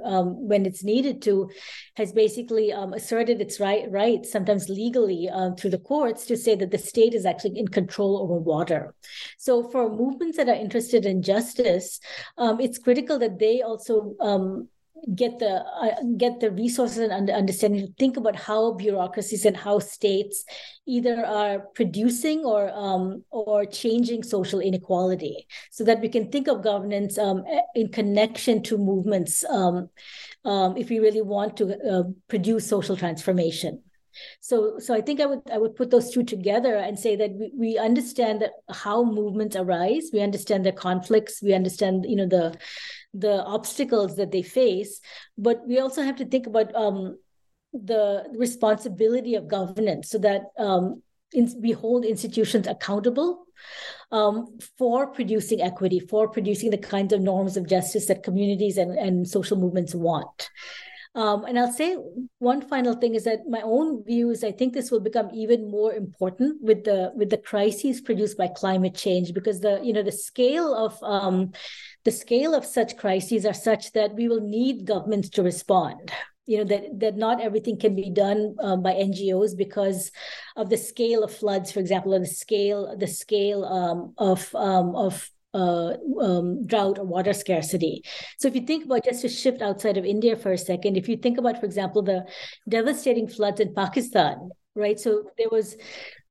when 0.51 0.67
it's 0.67 0.83
needed 0.83 1.23
to 1.23 1.49
has 1.97 2.13
basically 2.13 2.71
asserted 2.71 3.41
its 3.41 3.61
right 3.61 3.85
rights 3.91 4.33
sometimes 4.33 4.69
legally 4.69 5.29
uh, 5.29 5.51
through 5.57 5.71
the 5.71 5.79
courts 5.79 6.27
to 6.27 6.37
say 6.37 6.55
that 6.57 6.73
the 6.73 6.79
state 6.79 7.15
is 7.15 7.25
actually 7.25 7.57
in 7.59 7.69
control 7.69 8.19
over 8.23 8.35
water. 8.35 8.95
So 9.39 9.71
for 9.71 9.89
movements 9.89 10.37
that 10.37 10.49
are 10.49 10.63
interested 10.67 11.07
in 11.07 11.23
justice 11.23 12.01
it's 12.65 12.79
critical 12.79 13.19
that 13.19 13.39
they 13.39 13.63
also 13.63 14.15
get 15.15 15.39
the 15.39 15.65
uh, 15.65 16.03
get 16.17 16.41
the 16.41 16.51
resources 16.51 16.99
and 16.99 17.31
understanding 17.31 17.87
to 17.87 17.93
think 17.99 18.17
about 18.17 18.37
how 18.37 18.73
bureaucracies 18.75 19.45
and 19.45 19.57
how 19.57 19.79
states 19.79 20.45
either 20.87 21.25
are 21.25 21.61
producing 21.75 22.45
or 22.45 22.71
um, 22.73 23.25
or 23.31 23.65
changing 23.65 24.23
social 24.23 24.61
inequality. 24.61 25.47
So 25.71 25.85
that 25.85 26.01
we 26.01 26.09
can 26.09 26.31
think 26.31 26.49
of 26.49 26.63
governance 26.63 27.19
um, 27.19 27.45
in 27.75 27.89
connection 27.89 28.63
to 28.65 28.79
movements 28.79 29.45
um, 29.45 29.89
um 30.45 30.77
if 30.77 30.89
we 30.89 30.99
really 30.99 31.23
want 31.23 31.57
to 31.57 31.65
uh, 31.91 32.05
produce 32.29 32.69
social 32.69 32.97
transformation. 32.97 33.83
So 34.41 34.79
so 34.79 34.95
i 34.95 35.01
think 35.01 35.21
i 35.21 35.27
would 35.27 35.41
i 35.51 35.57
would 35.57 35.75
put 35.75 35.91
those 35.91 36.11
two 36.11 36.23
together 36.23 36.77
and 36.77 36.99
say 36.99 37.17
that 37.17 37.31
we, 37.33 37.51
we 37.57 37.79
understand 37.79 38.43
that 38.43 38.53
how 38.71 39.03
movements 39.05 39.57
arise 39.57 40.11
we 40.13 40.21
understand 40.21 40.67
the 40.67 40.73
conflicts 40.73 41.43
we 41.43 41.55
understand 41.55 42.05
you 42.07 42.17
know 42.17 42.27
the 42.27 42.55
the 43.15 43.43
obstacles 43.45 44.17
that 44.17 44.31
they 44.31 44.43
face 44.43 45.01
but 45.37 45.67
we 45.67 45.79
also 45.79 46.03
have 46.03 46.17
to 46.17 46.25
think 46.25 46.47
about 46.47 46.75
um, 46.75 47.17
the 47.73 48.25
responsibility 48.37 49.35
of 49.35 49.49
governance 49.49 50.11
so 50.11 50.19
that 50.19 50.43
um, 50.59 51.03
in, 51.33 51.53
we 51.61 51.73
hold 51.73 52.05
institutions 52.05 52.67
accountable 52.67 53.47
um, 54.11 54.59
for 54.79 55.07
producing 55.07 55.63
equity, 55.63 55.99
for 55.99 56.29
producing 56.29 56.71
the 56.71 56.79
kinds 56.79 57.13
of 57.13 57.21
norms 57.21 57.57
of 57.57 57.69
justice 57.69 58.07
that 58.07 58.23
communities 58.23 58.77
and, 58.77 58.99
and 58.99 59.29
social 59.29 59.57
movements 59.57 59.95
want. 59.95 60.51
Um, 61.15 61.45
and 61.45 61.59
I'll 61.59 61.73
say 61.73 61.95
one 62.39 62.63
final 62.63 62.95
thing 62.95 63.15
is 63.15 63.25
that 63.25 63.47
my 63.47 63.61
own 63.63 64.03
view 64.03 64.31
is 64.31 64.43
I 64.43 64.51
think 64.51 64.73
this 64.73 64.91
will 64.91 65.01
become 65.01 65.29
even 65.35 65.71
more 65.71 65.93
important 65.93 66.63
with 66.63 66.85
the 66.85 67.13
with 67.15 67.29
the 67.29 67.37
crises 67.37 68.01
produced 68.01 68.39
by 68.39 68.49
climate 68.49 68.95
change 68.95 69.35
because 69.35 69.61
the 69.61 69.79
you 69.83 69.93
know 69.93 70.03
the 70.03 70.11
scale 70.11 70.75
of 70.75 70.99
um, 71.03 71.53
the 72.05 72.11
scale 72.11 72.55
of 72.55 72.65
such 72.65 72.97
crises 72.97 73.47
are 73.47 73.55
such 73.55 73.93
that 73.93 74.15
we 74.15 74.29
will 74.29 74.41
need 74.41 74.87
governments 74.87 75.29
to 75.31 75.43
respond 75.43 76.13
you 76.47 76.59
know 76.59 76.65
that 76.65 76.99
that 76.99 77.17
not 77.17 77.41
everything 77.41 77.79
can 77.79 77.95
be 77.95 78.11
done 78.11 78.57
um, 78.61 78.83
by 78.83 78.93
NGOs 78.93 79.57
because 79.57 80.11
of 80.57 80.71
the 80.71 80.77
scale 80.77 81.23
of 81.23 81.35
floods, 81.35 81.71
for 81.71 81.81
example, 81.81 82.15
or 82.15 82.19
the 82.19 82.27
scale 82.27 82.97
the 82.97 83.07
scale 83.07 83.65
um, 83.65 84.15
of 84.19 84.53
um, 84.55 84.97
of 84.97 85.31
uh, 85.55 85.95
um, 86.21 86.67
drought 86.67 86.99
or 86.99 87.05
water 87.05 87.33
scarcity. 87.33 88.03
So 88.39 88.49
if 88.49 88.55
you 88.55 88.63
think 88.63 88.87
about 88.87 89.05
just 89.05 89.23
to 89.23 89.29
shift 89.29 89.63
outside 89.63 89.99
of 89.99 90.05
India 90.05 90.35
for 90.37 90.53
a 90.53 90.59
second, 90.59 90.97
if 90.97 91.09
you 91.09 91.17
think 91.17 91.39
about, 91.39 91.61
for 91.61 91.67
example, 91.67 92.03
the 92.03 92.25
devastating 92.69 93.29
floods 93.29 93.61
in 93.61 93.75
Pakistan, 93.75 94.51
right? 94.75 94.99
So 94.99 95.25
there 95.39 95.51
was 95.51 95.77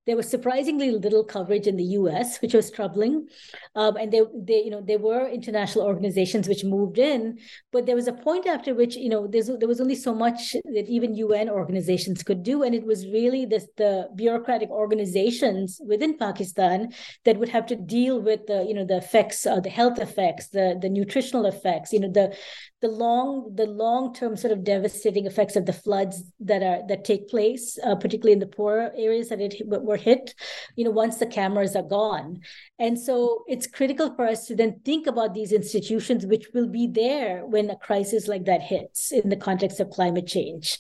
there 0.08 0.16
was 0.16 0.28
surprisingly 0.28 0.92
little 0.92 1.24
coverage 1.24 1.68
in 1.68 1.78
the 1.78 1.84
U.S., 1.84 2.42
which 2.42 2.54
was 2.54 2.72
troubling. 2.72 3.28
Um, 3.76 3.98
and 3.98 4.12
they, 4.12 4.22
they, 4.34 4.64
you 4.64 4.72
know, 4.72 4.82
there 4.82 4.98
were 4.98 5.28
international 5.28 5.86
organizations 5.86 6.48
which 6.48 6.64
moved 6.64 6.98
in, 6.98 7.38
but 7.72 7.86
there 7.86 7.96
was 7.96 8.08
a 8.08 8.14
point 8.14 8.48
after 8.48 8.74
which, 8.74 8.96
you 8.96 9.10
know, 9.10 9.28
there 9.28 9.68
was 9.68 9.80
only 9.80 9.96
so 9.96 10.14
much 10.14 10.54
that 10.54 10.86
even 10.88 11.16
UN 11.16 11.50
organizations 11.50 12.24
could 12.24 12.42
do, 12.42 12.64
and 12.64 12.74
it 12.74 12.84
was 12.84 13.06
really 13.08 13.46
this, 13.46 13.68
the 13.78 14.10
bureaucratic 14.16 14.70
organizations 14.70 15.80
within 15.86 16.18
Pakistan 16.18 16.90
that 17.26 17.38
would 17.38 17.50
have 17.50 17.68
to 17.68 17.76
deal 17.76 18.22
with 18.22 18.48
the, 18.48 18.66
you 18.68 18.74
know, 18.74 18.86
the 18.86 18.98
effects, 18.98 19.46
uh, 19.46 19.60
the 19.60 19.70
health 19.70 20.00
effects, 20.00 20.50
the 20.50 20.78
the 20.82 20.90
nutritional 20.90 21.46
effects, 21.46 21.94
you 21.94 22.00
know, 22.00 22.12
the 22.12 22.36
the 22.82 22.88
long 22.88 23.56
the 23.56 23.68
long 23.68 24.14
term 24.14 24.36
sort 24.36 24.52
of 24.52 24.64
devastating 24.64 25.28
effects 25.28 25.56
of 25.56 25.66
the 25.66 25.74
floods 25.74 26.24
that 26.40 26.64
are 26.64 26.86
that 26.88 27.06
take 27.06 27.30
place, 27.30 27.78
uh, 27.84 27.96
particularly 27.96 28.34
in 28.34 28.40
the 28.40 28.48
poorer 28.48 28.92
areas 28.98 29.30
that 29.30 29.40
it 29.40 29.62
were 29.66 29.98
hit. 29.98 30.34
You 30.76 30.86
know, 30.86 30.92
once 30.92 31.18
the 31.18 31.28
cameras 31.28 31.76
are 31.76 31.84
gone, 31.84 32.42
and 32.80 33.00
so 33.00 33.44
it's 33.48 33.68
critical 33.68 34.16
for 34.16 34.28
us 34.28 34.48
to 34.48 34.56
then 34.56 34.82
think 34.84 35.06
about 35.06 35.36
these 35.36 35.52
institutions 35.52 36.26
which 36.26 36.48
will 36.54 36.68
be 36.68 36.88
there 36.88 37.46
when 37.46 37.70
a 37.70 37.78
crisis 37.78 38.28
like 38.28 38.46
that 38.46 38.62
hits 38.62 39.12
in 39.12 39.30
the 39.30 39.36
context 39.36 39.80
of 39.80 39.92
climate 39.92 40.28
change. 40.28 40.80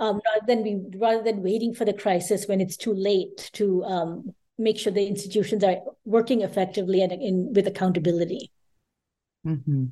Um, 0.00 0.20
rather 0.26 0.46
than 0.46 0.62
we 0.62 0.98
rather 0.98 1.22
than 1.24 1.42
waiting 1.42 1.74
for 1.74 1.84
the 1.84 1.92
crisis 1.92 2.46
when 2.46 2.60
it's 2.60 2.76
too 2.76 2.94
late 2.94 3.50
to 3.54 3.82
um, 3.84 4.34
make 4.58 4.78
sure 4.78 4.92
the 4.92 5.06
institutions 5.06 5.64
are 5.64 5.78
working 6.04 6.42
effectively 6.42 7.00
and 7.00 7.12
in, 7.12 7.52
with 7.54 7.66
accountability. 7.66 8.52
Mm-hmm. 9.46 9.86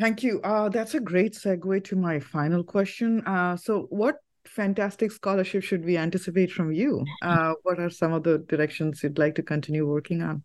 Thank 0.00 0.22
you. 0.22 0.40
Uh, 0.42 0.68
that's 0.68 0.94
a 0.94 1.00
great 1.00 1.34
segue 1.34 1.84
to 1.84 1.96
my 1.96 2.18
final 2.18 2.64
question. 2.64 3.22
Uh, 3.26 3.56
so, 3.56 3.86
what 3.90 4.16
fantastic 4.46 5.12
scholarship 5.12 5.62
should 5.62 5.84
we 5.84 5.96
anticipate 5.96 6.50
from 6.50 6.72
you? 6.72 7.04
Uh, 7.22 7.54
what 7.62 7.78
are 7.78 7.90
some 7.90 8.12
of 8.12 8.22
the 8.22 8.38
directions 8.38 9.02
you'd 9.02 9.18
like 9.18 9.34
to 9.36 9.42
continue 9.42 9.86
working 9.86 10.22
on? 10.22 10.42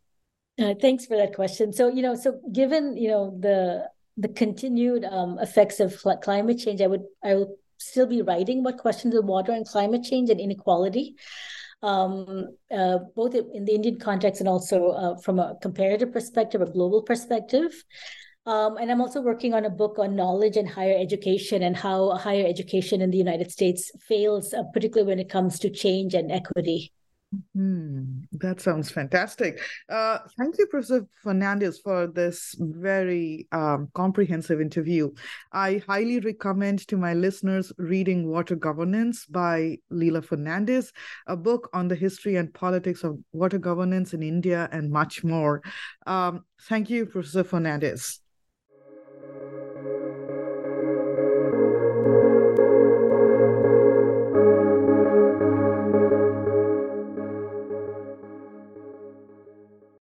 Uh, 0.59 0.73
thanks 0.81 1.05
for 1.05 1.15
that 1.17 1.33
question. 1.33 1.71
So, 1.71 1.87
you 1.87 2.01
know, 2.01 2.15
so 2.15 2.39
given 2.51 2.97
you 2.97 3.09
know 3.09 3.37
the 3.39 3.89
the 4.17 4.27
continued 4.29 5.05
um, 5.05 5.37
effects 5.39 5.79
of 5.79 6.03
climate 6.21 6.59
change, 6.59 6.81
I 6.81 6.87
would 6.87 7.03
I 7.23 7.35
will 7.35 7.55
still 7.77 8.07
be 8.07 8.21
writing 8.21 8.59
about 8.59 8.77
questions 8.77 9.15
of 9.15 9.25
water 9.25 9.51
and 9.51 9.67
climate 9.67 10.03
change 10.03 10.29
and 10.31 10.39
inequality, 10.39 11.15
um, 11.83 12.49
uh, 12.71 12.99
both 13.15 13.35
in 13.35 13.65
the 13.65 13.75
Indian 13.75 13.99
context 13.99 14.41
and 14.41 14.49
also 14.49 14.89
uh, 14.89 15.17
from 15.17 15.39
a 15.39 15.55
comparative 15.61 16.11
perspective, 16.11 16.61
a 16.61 16.65
global 16.65 17.03
perspective. 17.03 17.71
Um, 18.47 18.77
and 18.77 18.89
I'm 18.89 19.01
also 19.01 19.21
working 19.21 19.53
on 19.53 19.65
a 19.65 19.69
book 19.69 19.99
on 19.99 20.15
knowledge 20.15 20.55
and 20.55 20.69
higher 20.69 20.97
education 20.97 21.63
and 21.63 21.75
how 21.75 22.11
higher 22.11 22.45
education 22.47 23.01
in 23.01 23.11
the 23.11 23.17
United 23.17 23.51
States 23.51 23.91
fails, 24.07 24.53
uh, 24.53 24.63
particularly 24.73 25.05
when 25.05 25.19
it 25.19 25.27
comes 25.27 25.59
to 25.59 25.69
change 25.69 26.13
and 26.13 26.31
equity. 26.31 26.93
Hmm, 27.53 28.21
that 28.31 28.61
sounds 28.61 28.89
fantastic. 28.89 29.59
Uh, 29.89 30.19
thank 30.37 30.57
you, 30.57 30.65
Professor 30.67 31.05
Fernandes, 31.25 31.75
for 31.83 32.07
this 32.07 32.55
very 32.57 33.49
um, 33.51 33.89
comprehensive 33.93 34.61
interview. 34.61 35.11
I 35.51 35.83
highly 35.85 36.21
recommend 36.21 36.87
to 36.87 36.95
my 36.95 37.13
listeners 37.15 37.73
reading 37.77 38.29
Water 38.29 38.55
Governance 38.55 39.25
by 39.25 39.79
Leela 39.91 40.25
Fernandes, 40.25 40.93
a 41.27 41.35
book 41.35 41.69
on 41.73 41.89
the 41.89 41.95
history 41.95 42.37
and 42.37 42.53
politics 42.53 43.03
of 43.03 43.19
water 43.33 43.57
governance 43.57 44.13
in 44.13 44.23
India 44.23 44.69
and 44.71 44.89
much 44.89 45.25
more. 45.25 45.61
Um, 46.05 46.45
thank 46.69 46.89
you, 46.89 47.07
Professor 47.07 47.43
Fernandes. 47.43 48.19